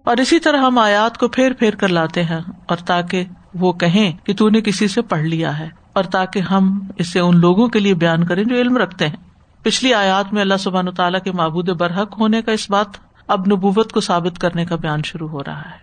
اور 0.10 0.18
اسی 0.18 0.40
طرح 0.40 0.58
ہم 0.58 0.78
آیات 0.78 1.18
کو 1.18 1.28
پھیر 1.28 1.54
پھیر 1.54 1.76
کر 1.76 1.88
لاتے 1.88 2.24
ہیں 2.24 2.40
اور 2.66 2.78
تاکہ 2.78 3.24
وہ 3.54 3.74
کہیں 3.74 4.26
کہ 4.26 4.34
تو 4.34 4.50
نے 4.50 4.62
کسی 4.62 4.88
سے 4.88 5.02
پڑھ 5.02 5.22
لیا 5.22 5.60
ہے 5.60 5.70
اور 5.94 6.04
تاکہ 6.04 6.40
ہم 6.40 6.88
اسے 6.98 7.20
ان 7.20 7.38
لوگوں 7.38 7.68
کے 7.68 7.80
لیے 7.80 7.94
بیان 7.94 8.24
کریں 8.24 8.44
جو 8.44 8.56
علم 8.56 8.78
رکھتے 8.78 9.08
ہیں۔ 9.08 9.16
پچھلی 9.62 9.94
آیات 9.94 10.34
میں 10.34 10.42
اللہ 10.42 10.58
سبحان 10.60 10.92
تعالیٰ 10.92 11.22
کے 11.22 11.32
معبود 11.32 11.70
برحق 11.70 12.20
ہونے 12.20 12.42
کا 12.42 12.52
اس 12.52 12.70
بات 12.70 12.86
اب 13.28 13.40
نبوت 13.40 13.92
کو 13.92 14.02
ثابت 14.02 14.40
کرنے 14.40 14.66
کا 14.66 14.76
بیان 14.76 15.04
شروع 15.04 15.30
ہو 15.30 15.44
رہا 15.44 15.62
ہے۔ 15.62 15.78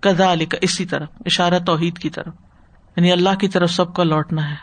کدا 0.00 0.32
علی 0.32 0.46
کا 0.46 0.58
اسی 0.60 0.84
طرف، 0.84 1.08
اشارہ 1.26 1.58
توحید 1.66 1.98
کی 1.98 2.10
طرف۔ 2.10 2.34
یعنی 2.96 3.12
اللہ 3.12 3.34
کی 3.40 3.48
طرف 3.48 3.70
سب 3.70 3.94
کا 3.94 4.04
لوٹنا 4.04 4.50
ہے 4.50 4.56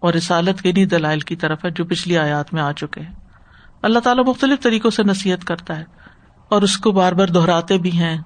اور 0.00 0.14
رسالت 0.14 0.62
کے 0.62 0.72
نہیں 0.72 0.86
دلائل 0.86 1.20
کی 1.20 1.36
طرف 1.36 1.64
ہے 1.64 1.70
جو 1.70 1.84
پچھلی 1.84 2.18
آیات 2.18 2.54
میں 2.54 2.62
آ 2.62 2.72
چکے 2.72 3.00
ہیں۔ 3.00 3.14
اللہ 3.82 3.98
تعالیٰ 3.98 4.24
مختلف 4.26 4.60
طریقوں 4.60 4.90
سے 4.90 5.02
نصیحت 5.02 5.44
کرتا 5.44 5.78
ہے 5.78 5.84
اور 6.48 6.62
اس 6.62 6.76
کو 6.76 6.92
بار 6.92 7.12
بار 7.12 7.26
دہراتے 7.26 7.78
بھی 7.78 7.92
ہیں۔ 7.92 8.18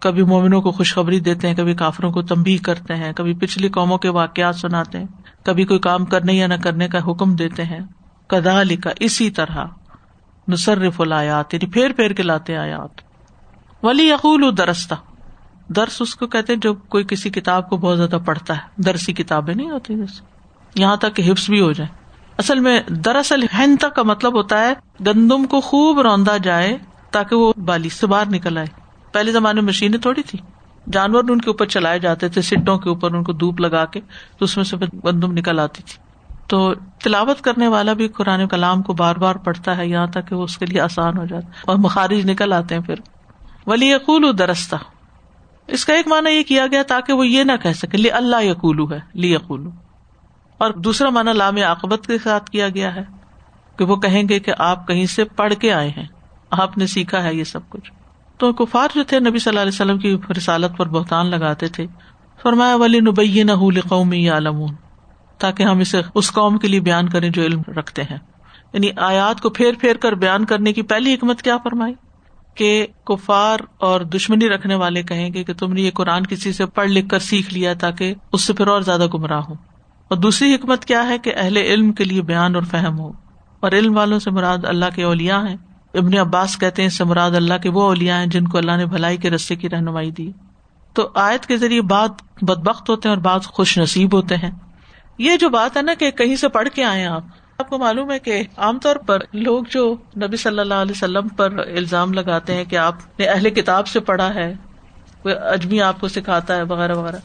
کبھی 0.00 0.22
مومنوں 0.22 0.62
کو 0.62 0.70
خوشخبری 0.70 1.20
دیتے 1.20 1.48
ہیں، 1.48 1.54
کبھی 1.54 1.74
کافروں 1.74 2.12
کو 2.12 2.22
تمبی 2.22 2.58
کرتے 2.58 2.96
ہیں، 2.96 3.12
کبھی 3.12 3.34
پچھلی 3.34 3.68
قوموں 3.68 3.98
کے 3.98 4.08
واقعات 4.08 4.56
سناتے 4.56 4.98
ہیں، 4.98 5.06
کبھی 5.42 5.64
کوئی 5.64 5.80
کام 5.80 6.04
کرنے 6.04 6.32
یا 6.32 6.46
نہ 6.46 6.54
کرنے 6.54 6.88
کا 6.88 6.98
حکم 6.98 7.36
دیتے 7.36 7.64
ہیں۔ 7.64 7.80
کدا 8.26 8.60
علی 8.60 8.76
کا 8.76 8.90
اسی 9.00 9.30
طرح۔ 9.30 9.64
نصرف 10.48 11.00
الآیات 11.00 11.54
یعنی 11.54 11.70
پھیر 11.70 11.92
پھیر 11.92 12.10
کے 12.10 12.22
لاتے 12.22 12.56
آیات۔ 12.56 13.00
ولی 13.82 14.10
یقول 14.10 14.56
درستہ 14.58 14.94
درس 15.68 16.02
اس 16.02 16.14
کو 16.14 16.26
کہتے 16.26 16.56
جو 16.56 16.74
کوئی 16.74 17.04
کسی 17.08 17.30
کتاب 17.30 17.70
کو 17.70 17.76
بہت 17.76 17.96
زیادہ 17.96 18.18
پڑھتا 18.24 18.54
ہے۔ 18.54 18.60
درسی 18.76 19.12
کتابیں 19.12 19.54
نہیں 19.54 19.70
ہوتی 19.70 19.96
جیسے 19.96 20.24
یہاں 20.74 20.96
تک 20.96 21.16
کہ 21.16 21.32
حفظ 21.32 21.50
بھی 21.50 21.60
ہو 21.60 21.72
جائے۔ 21.72 21.90
اصل 22.38 22.60
میں 22.60 22.80
دراصل 22.88 23.42
ہینتا 23.42 23.88
کا 23.88 24.02
مطلب 24.02 24.34
ہوتا 24.34 24.60
ہے، 24.60 24.72
گندم 25.06 25.44
کو 25.44 25.60
خوب 25.60 26.00
روندا 26.00 26.36
جائے 26.36 26.78
تاکہ 27.10 27.36
وہ 27.36 27.52
بالی 27.56 27.88
سے 27.88 28.06
باہر 28.06 28.26
نکل 28.30 28.58
آئے۔ 28.58 28.79
پہلے 29.12 29.32
زمانے 29.32 29.60
میں 29.60 29.68
مشینیں 29.68 29.98
تھوڑی 29.98 30.22
تھی 30.22 30.38
جانور 30.92 31.24
ان 31.28 31.40
کے 31.40 31.50
اوپر 31.50 31.66
چلائے 31.66 31.98
جاتے 31.98 32.28
تھے، 32.28 32.42
سٹوں 32.42 32.78
کے 32.78 32.88
اوپر 32.88 33.14
ان 33.14 33.24
کو 33.24 33.32
دھوپ 33.32 33.60
لگا 33.60 33.84
کے، 33.84 34.00
تو 34.38 34.44
اس 34.44 34.56
میں 34.56 34.64
سے 34.64 34.76
گندم 34.76 35.32
نکل 35.32 35.58
آتی 35.58 35.82
تھی۔ 35.82 36.10
تو 36.46 36.74
تلاوت 36.74 37.40
کرنے 37.40 37.68
والا 37.68 37.92
بھی 37.92 38.08
قرآن 38.08 38.48
کلام 38.48 38.82
کو 38.82 38.92
بار 38.92 39.16
بار 39.16 39.34
پڑھتا 39.34 39.76
ہے، 39.76 39.86
یہاں 39.86 40.06
تک 40.06 40.28
کہ 40.28 40.34
وہ 40.34 40.44
اس 40.44 40.58
کے 40.58 40.66
لیے 40.66 40.80
آسان 40.80 41.18
ہو 41.18 41.24
جاتا 41.24 41.46
ہے۔ 41.46 41.52
اور 41.66 41.76
مخارج 41.76 42.30
نکل 42.30 42.52
آتے 42.52 42.74
ہیں 42.74 42.82
پھر۔ 42.82 42.94
ولی 43.66 43.92
یقول 43.92 44.38
درستہ۔ 44.38 44.76
اس 45.66 45.84
کا 45.84 45.94
ایک 45.94 46.08
مانا 46.08 46.30
یہ 46.30 46.42
کیا 46.42 46.66
گیا 46.66 46.82
تاکہ 46.82 47.12
وہ 47.12 47.26
یہ 47.26 47.44
نہ 47.44 47.52
کہہ 47.62 47.72
سکے، 47.72 47.98
لی 47.98 48.10
اللہ 48.10 48.42
یقولو 48.42 48.90
ہے، 48.90 49.00
لی 49.14 49.34
یقولو۔ 49.34 49.70
اور 50.58 50.70
دوسرا 50.70 51.10
مانا 51.10 51.32
لام 51.32 51.56
عقبت 51.56 52.06
کے 52.06 52.18
ساتھ 52.18 52.50
کیا 52.50 52.68
گیا 52.68 52.94
ہے، 52.94 53.02
کہ 53.76 53.84
وہ 53.84 53.96
کہیں 53.96 54.22
گے 54.28 54.40
کہ 54.40 54.52
آپ 54.58 54.88
کہیں 54.88 55.06
سے 55.06 55.24
پڑھ 55.24 55.54
کے 55.54 55.72
آئے 55.72 55.88
ہیں، 55.88 56.06
آپ 56.50 56.78
نے 56.78 56.86
سیکھا 56.86 57.22
ہے 57.22 57.34
یہ 57.34 57.44
سب 57.44 57.60
کچھ۔ 57.68 57.92
تو 58.40 58.52
کفار 58.52 58.88
جو 58.94 59.04
تھے 59.04 59.20
نبی 59.20 59.38
صلی 59.38 59.50
اللہ 59.50 59.60
علیہ 59.60 59.72
وسلم 59.72 59.98
کی 59.98 60.32
رسالت 60.36 60.76
پر 60.76 60.88
بہتان 60.88 61.26
لگاتے 61.26 61.68
تھے۔ 61.68 61.86
فرمایا 62.42 62.76
ولی 62.76 63.00
نبئی 63.00 63.42
نہ 63.42 63.52
قومی 63.88 64.28
عالمون 64.28 64.74
تاکہ 65.38 65.62
ہم 65.62 65.78
اسے 65.78 66.00
اس 66.14 66.32
قوم 66.32 66.58
کے 66.58 66.68
لیے 66.68 66.80
بیان 66.80 67.08
کریں 67.08 67.30
جو 67.30 67.42
علم 67.42 67.62
رکھتے 67.68 68.02
ہیں۔ 68.02 68.18
یعنی 68.72 68.88
آیات 68.96 69.40
کو 69.40 69.50
پھیر 69.50 69.74
پھیر 69.80 69.96
کر 69.96 70.12
بیان 70.12 70.44
کرنے 70.44 70.72
کی 70.72 70.82
پہلی 70.82 71.14
حکمت 71.14 71.42
کیا 71.42 71.56
فرمائی؟ 71.56 71.94
کہ 72.54 72.86
کفار 73.06 73.58
اور 73.78 74.00
دشمنی 74.00 74.48
رکھنے 74.48 74.74
والے 74.74 75.02
کہیں 75.02 75.34
گے 75.34 75.44
کہ 75.44 75.54
تم 75.54 75.72
نے 75.72 75.80
یہ 75.82 75.90
قرآن 75.90 76.26
کسی 76.26 76.52
سے 76.52 76.66
پڑھ 76.66 76.90
لکھ 76.90 77.08
کر 77.08 77.18
سیکھ 77.18 77.54
لیا 77.54 77.74
تاکہ 77.74 78.14
اس 78.32 78.42
سے 78.42 78.52
پھر 78.52 78.66
اور 78.66 78.80
زیادہ 78.80 79.06
گمراہ 79.14 79.40
ہو 79.48 79.52
اور 80.08 80.16
دوسری 80.16 80.54
حکمت 80.54 80.84
کیا 80.84 81.08
ہے 81.08 81.18
کہ 81.18 81.32
اہل 81.36 81.56
علم 81.56 81.92
کے 81.92 82.04
لیے 82.04 82.22
بیان 82.22 82.54
اور 82.54 82.62
فہم 82.62 82.98
ہو۔ 82.98 83.12
اور 83.60 83.72
علم 83.72 83.96
والوں 83.96 84.18
سے 84.18 84.30
مراد 84.30 84.58
اللہ 84.62 84.86
کے 84.94 85.02
اولیا 85.02 85.40
ہیں۔ 85.48 85.56
ابن 85.94 86.18
عباس 86.18 86.58
کہتے 86.58 86.82
ہیں 86.82 86.86
اس 86.86 86.94
سے 86.94 87.04
مراد 87.04 87.30
اللہ 87.30 87.54
کے 87.62 87.68
وہ 87.68 87.82
اولیا 87.82 88.18
ہیں 88.18 88.26
جن 88.26 88.48
کو 88.48 88.58
اللہ 88.58 88.76
نے 88.76 88.86
بھلائی 88.86 89.16
کے 89.16 89.30
رستے 89.30 89.56
کی 89.56 89.70
رہنمائی 89.70 90.10
دی۔ 90.10 90.32
تو 90.94 91.10
آیت 91.14 91.46
کے 91.46 91.56
ذریعے 91.56 91.82
بات 91.82 92.10
بد 92.42 92.58
بخت 92.58 92.90
ہوتے 92.90 93.08
ہیں 93.08 93.16
اور 93.16 93.22
بعض 93.22 93.46
خوش 93.46 93.78
نصیب 93.78 94.14
ہوتے 94.14 94.36
ہیں۔ 94.36 94.50
یہ 95.18 95.36
جو 95.36 95.48
بات 95.48 95.76
ہے 95.76 95.82
نا 95.82 95.94
کہ 95.94 96.10
کہیں 96.10 96.36
سے 96.36 96.48
پڑھ 96.48 96.68
کے 96.68 96.84
آئے 96.84 97.06
آپ 97.06 97.24
آپ 97.58 97.68
کو 97.68 97.78
معلوم 97.78 98.10
ہے 98.10 98.18
کہ 98.18 98.42
عام 98.56 98.78
طور 98.78 98.96
پر 98.96 99.18
لوگ 99.32 99.64
جو 99.70 99.96
نبی 100.16 100.36
صلی 100.36 100.58
اللہ 100.58 100.74
علیہ 100.74 100.92
وسلم 100.92 101.28
پر 101.28 101.52
الزام 101.52 102.12
لگاتے 102.12 102.54
ہیں 102.54 102.64
کہ 102.64 102.76
آپ 102.76 103.20
نے 103.20 103.26
اہل 103.26 103.50
کتاب 103.50 103.86
سے 103.86 104.00
پڑھا 104.00 104.34
ہے، 104.34 104.54
کوئی 105.22 105.34
اجمی 105.38 105.82
آپ 105.82 106.00
کو 106.00 106.08
سکھاتا 106.08 106.56
ہے، 106.56 106.62
وغیرہ 106.62 106.94
وغیرہ۔ 106.94 107.16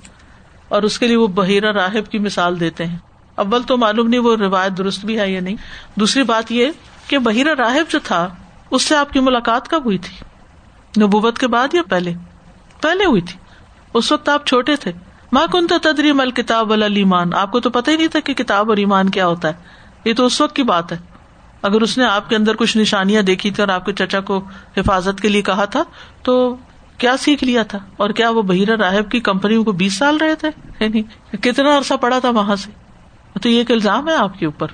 اور 0.67 0.83
اس 0.83 0.99
کے 0.99 1.07
لیے 1.07 1.15
وہ 1.15 1.27
بحیرہ 1.27 1.71
راہب 1.71 2.07
کی 2.07 2.19
مثال 2.19 2.59
دیتے 2.59 2.85
ہیں۔ 2.85 2.97
اول 3.35 3.63
تو 3.63 3.77
معلوم 3.77 4.07
نہیں 4.07 4.21
وہ 4.21 4.35
روایت 4.35 4.77
درست 4.77 5.05
بھی 5.05 5.19
ہے 5.19 5.31
یا 5.31 5.41
نہیں۔ 5.41 5.55
دوسری 5.95 6.23
بات 6.23 6.51
یہ 6.51 6.67
کہ 7.07 7.17
بحیرہ 7.17 7.55
راہب 7.57 7.91
جو 7.91 7.99
تھا 8.03 8.29
اس 8.71 8.81
سے 8.81 8.95
آپ 8.95 9.13
کی 9.13 9.19
ملاقات 9.19 9.67
کب 9.67 9.85
ہوئی 9.85 9.97
تھی؟ 9.97 10.25
نبوت 11.03 11.37
کے 11.37 11.47
بعد 11.47 11.73
یا 11.73 11.81
پہلے؟ 11.89 12.13
پہلے 12.81 13.05
ہوئی 13.05 13.21
تھی۔ 13.21 13.39
اس 13.93 14.11
وقت 14.11 14.29
آپ 14.29 14.45
چھوٹے 14.45 14.75
تھے۔ 14.75 14.91
ماں 15.31 15.47
کن 15.51 15.67
تو 15.67 15.77
تدری 15.77 16.11
مل 16.11 16.31
کتاب 16.31 16.71
ایمان 16.71 17.33
آپ 17.33 17.51
کو 17.51 17.59
تو 17.59 17.69
پتہ 17.69 17.91
ہی 17.91 17.95
نہیں 17.95 18.07
تھا 18.07 18.19
کہ 18.19 18.33
کتاب 18.33 18.69
اور 18.69 18.77
ایمان 18.77 19.09
کیا 19.09 19.27
ہوتا 19.27 19.47
ہے۔ 19.47 19.53
یہ 20.05 20.13
تو 20.13 20.25
اس 20.25 20.41
وقت 20.41 20.55
کی 20.55 20.63
بات 20.63 20.91
ہے۔ 20.91 20.97
اگر 21.61 21.81
اس 21.81 21.97
نے 21.97 22.05
آپ 22.05 22.29
کے 22.29 22.35
اندر 22.35 22.55
کچھ 22.55 22.77
نشانیاں 22.77 23.21
دیکھی 23.21 23.51
تھی 23.51 23.63
اور 23.63 23.69
آپ 23.69 23.85
کے 23.85 23.93
چچا 23.93 24.19
کو 24.19 24.41
حفاظت 24.77 25.21
کے 25.21 25.27
لیے 25.27 25.41
کہا 25.41 25.65
تھا، 25.65 25.83
تو 26.23 26.55
کیا 26.97 27.17
سیکھ 27.17 27.43
لیا 27.43 27.63
تھا؟ 27.63 27.79
اور 27.97 28.09
کیا 28.09 28.29
وہ 28.29 28.41
بحیرہ 28.41 28.75
راہب 28.75 29.11
کی 29.11 29.19
کمپنی 29.19 29.63
کو 29.63 29.71
بیس 29.71 29.97
سال 29.97 30.17
رہے 30.17 30.35
تھے؟ 30.35 30.49
کتنا 31.37 31.77
عرصہ 31.77 31.93
پڑا 31.93 32.19
تھا 32.19 32.29
وہاں 32.29 32.55
سے؟ 32.55 32.71
تو 33.41 33.49
یہ 33.49 33.57
ایک 33.57 33.71
الزام 33.71 34.09
ہے 34.09 34.15
آپ 34.15 34.39
کے 34.39 34.45
اوپر۔ 34.45 34.67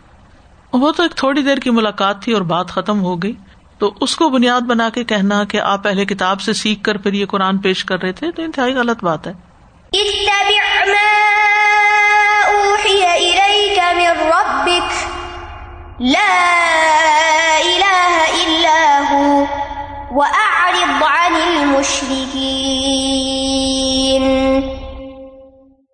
وہ 0.73 0.91
تو 0.91 1.03
ایک 1.03 1.11
تھوڑی 1.15 1.41
دیر 1.41 1.57
کی 1.57 1.69
ملاقات 1.69 2.21
تھی 2.21 2.33
اور 2.33 2.41
بات 2.41 2.67
ختم 2.67 3.01
ہو 3.01 3.23
گئی۔ 3.23 3.33
تو 3.81 3.93
اس 4.01 4.15
کو 4.15 4.29
بنیاد 4.29 4.61
بنا 4.61 4.89
کے 4.89 5.03
کہنا 5.03 5.43
کہ 5.43 5.61
آپ 5.61 5.83
پہلے 5.83 6.05
کتاب 6.05 6.41
سے 6.41 6.53
سیکھ 6.53 6.83
کر 6.83 6.97
پھر 6.97 7.13
یہ 7.13 7.25
قرآن 7.25 7.57
پیش 7.57 7.85
کر 7.85 8.01
رہے 8.01 8.11
تھے 8.11 8.31
تو 8.31 8.41
انتہائی 8.41 8.73
غلط 8.73 9.03
بات 9.03 9.27
ہے۔ 9.27 9.33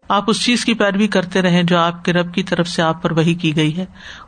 آپ 0.09 0.23
اس 0.27 0.45
چیز 0.45 0.65
کی 0.65 0.73
پیروی 0.73 1.07
کرتے 1.07 1.41
رہے 1.41 1.63
جو 1.63 1.77
آپ 1.77 2.05
کے 2.05 2.13
رب 2.13 2.33
کی 2.33 2.43
طرف 2.43 2.67
سے 2.67 2.81
آپ 2.81 3.03
پر 3.03 3.11
وہی 3.11 3.33
کی 3.33 3.55
گئی 3.55 3.77
ہے۔ 3.77 3.85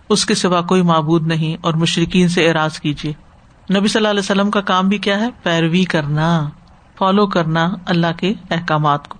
اس 0.09 0.25
کے 0.25 0.35
سوا 0.35 0.61
کوئی 0.61 0.81
معبود 0.81 1.27
نہیں 1.27 1.57
اور 1.61 1.73
مشرقین 1.73 2.27
سے 2.27 2.47
اعراض 2.47 2.79
کیجیے 2.79 3.28
نبی 3.77 3.87
صلی 3.87 3.99
اللہ 3.99 4.07
علیہ 4.07 4.19
وسلم 4.19 4.51
کا 4.51 4.61
کام 4.61 4.89
بھی 4.89 4.97
کیا 4.97 5.19
ہے؟ 5.19 5.29
پیروی 5.43 5.83
کرنا 5.83 6.49
فالو 6.97 7.27
کرنا 7.27 7.69
اللہ 7.85 8.07
کے 8.17 8.33
احکامات 8.51 9.07
کو۔ 9.07 9.17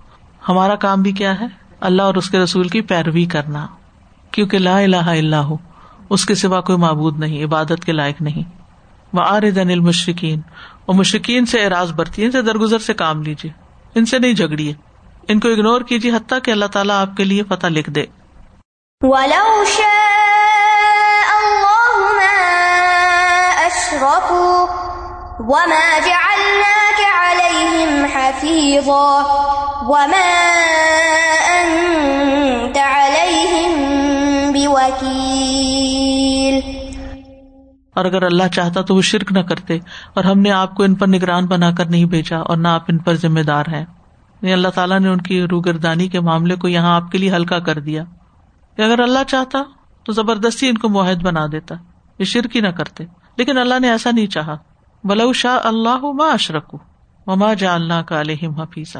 ہمارا 0.48 0.74
کام 0.74 1.02
بھی 1.02 1.12
کیا 1.12 1.40
ہے؟ 1.40 1.46
اللہ 1.80 2.02
اور 2.02 2.14
اس 2.14 2.30
کے 2.30 2.38
رسول 2.38 2.68
کی 2.68 2.80
پیروی 2.80 3.24
کرنا۔ 3.24 3.66
کیونکہ 4.30 4.58
لا 4.58 4.78
الہ 4.78 4.96
الا 4.96 5.44
ہو، 5.44 5.56
اس 6.10 6.26
کے 6.26 6.34
سوا 6.34 6.60
کوئی 6.60 6.78
معبود 6.78 7.18
نہیں، 7.18 7.44
عبادت 7.44 7.84
کے 7.86 7.92
لائق 7.92 8.22
نہیں۔ 8.22 8.42
وہ 9.12 9.22
آر 9.26 9.42
المشرقین 9.42 10.40
اور 10.86 10.94
مشرقین 10.94 11.46
سے 11.46 11.64
اعراض 11.64 11.92
برتی 11.92 12.24
ان 12.24 12.30
سے 12.30 12.42
درگزر 12.42 12.78
سے 12.78 12.94
کام 12.94 13.22
لیجیے 13.22 13.52
ان 13.94 14.06
سے 14.06 14.18
نہیں 14.18 14.32
جھگڑیے۔ 14.32 14.74
ان 15.28 15.40
کو 15.40 15.48
اگنور 15.48 15.80
کیجیے 15.80 16.12
حتیٰ 16.12 16.38
کہ 16.42 16.50
اللہ 16.50 16.64
تعالیٰ 16.64 17.00
آپ 17.00 17.16
کے 17.16 17.24
لیے 17.24 17.42
فتح 17.48 17.66
لکھ 17.66 17.90
دے۔ 17.90 18.04
وما 24.02 25.98
جعلناك 26.06 27.00
عليهم 27.20 28.06
حفيظا 28.06 29.20
وما 29.82 30.30
أنت 31.50 32.76
عليهم 32.76 33.72
بوكيل 34.52 35.40
اور 37.94 38.04
اگر 38.04 38.22
اللہ 38.22 38.42
چاہتا 38.54 38.80
تو 38.80 38.96
وہ 38.96 39.02
شرک 39.02 39.32
نہ 39.32 39.40
کرتے 39.40 39.78
اور 40.14 40.24
ہم 40.24 40.38
نے 40.38 40.50
آپ 40.50 40.74
کو 40.74 40.82
ان 40.82 40.94
پر 40.94 41.06
نگران 41.06 41.46
بنا 41.46 41.70
کر 41.70 41.84
نہیں 41.84 42.04
بھیجا 42.04 42.38
اور 42.38 42.56
نہ 42.56 42.68
آپ 42.68 42.82
ان 42.88 42.98
پر 42.98 43.14
ذمہ 43.14 43.40
دار 43.40 43.64
ہیں۔ 43.72 43.84
یعنی 44.42 44.52
اللہ 44.52 44.68
تعالیٰ 44.68 45.00
نے 45.00 45.08
ان 45.08 45.20
کی 45.20 45.42
روگردانی 45.42 46.08
کے 46.08 46.20
معاملے 46.20 46.56
کو 46.56 46.68
یہاں 46.68 46.96
آپ 46.96 47.10
کے 47.12 47.18
لیے 47.18 47.30
ہلکا 47.30 47.58
کر 47.58 47.78
دیا۔ 47.78 48.04
کہ 48.76 48.82
اگر 48.82 49.00
اللہ 49.00 49.24
چاہتا 49.28 49.58
تو 50.04 50.12
زبردستی 50.12 50.68
ان 50.68 50.78
کو 50.78 50.88
معاہد 50.88 51.22
بنا 51.22 51.46
دیتا۔ 51.52 51.74
یہ 52.18 52.24
شرکی 52.24 52.60
نہ 52.60 52.68
کرتے۔ 52.68 53.19
لیکن 53.40 53.58
اللہ 53.58 53.78
نے 53.80 53.90
ایسا 53.90 54.10
نہیں 54.10 54.26
چاہا۔ 54.26 54.56
بلو 55.04 55.32
شاہ 55.32 55.66
اللہ 55.66 55.98
ما 56.02 56.28
اشرک 56.32 56.74
مما 57.26 57.54
جا 57.54 57.74
اللہ 57.74 58.02
کا 58.02 58.20
علیہم 58.20 58.60
حفیظہ 58.60 58.98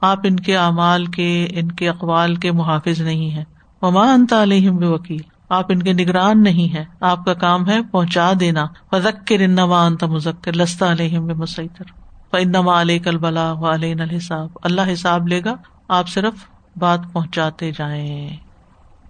آپ 0.00 0.18
ان 0.24 0.36
کے 0.36 0.56
اعمال 0.56 1.06
کے، 1.06 1.48
ان 1.50 1.72
کے 1.72 1.88
اقوال 1.88 2.36
کے 2.36 2.52
محافظ 2.52 3.00
نہیں 3.00 3.36
ہے 3.36 3.44
مما 3.82 4.12
انتا 4.12 4.42
علیہم 4.42 4.78
وکیل 4.82 5.20
آپ 5.48 5.66
ان 5.68 5.82
کے 5.82 5.92
نگران 5.92 6.42
نہیں 6.42 6.74
ہے 6.74 6.84
آپ 7.00 7.24
کا 7.24 7.34
کام 7.34 7.68
ہے 7.68 7.82
پہنچا 7.82 8.32
دینا۔ 8.40 8.66
وزکر 8.92 9.40
انما 9.40 9.86
انت 9.86 10.04
مزکر 10.04 10.52
لستا 10.52 10.92
علیہم 10.92 11.26
بے 11.26 11.34
مسیطر 11.34 11.84
فانما 12.30 12.80
علیک 12.80 13.08
البلا 13.08 13.52
و 13.52 13.66
الحساب۔ 13.66 14.48
اللہ 14.62 14.92
حساب 14.92 15.28
لے 15.28 15.40
گا، 15.44 15.54
آپ 15.88 16.08
صرف 16.08 16.34
بات 16.76 17.00
پہنچاتے 17.12 17.70
جائیں۔ 17.70 18.43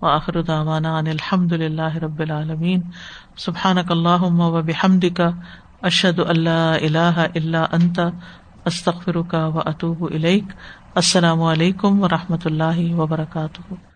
وآخر 0.05 0.43
دعوانا 0.43 0.99
ان 0.99 1.07
الحمد 1.07 1.53
للہ 1.53 1.97
رب 1.97 2.21
العالمین. 2.21 2.81
سبحانک 3.37 3.93
اللہم 3.93 4.41
و 4.41 4.63
بحمدک، 4.63 5.21
اشہد 5.83 6.19
اللہ 6.19 6.77
الہ 6.83 7.27
الا 7.35 7.65
انت، 7.73 8.01
استغفرک 8.65 9.35
و 9.55 9.59
اتوب 9.59 10.05
الیک. 10.15 10.45
السلام 10.95 11.43
علیکم 11.43 12.03
و 12.03 12.09
رحمۃ 12.09 12.45
اللہ 12.45 12.95
وبرکاتہ. 12.95 13.94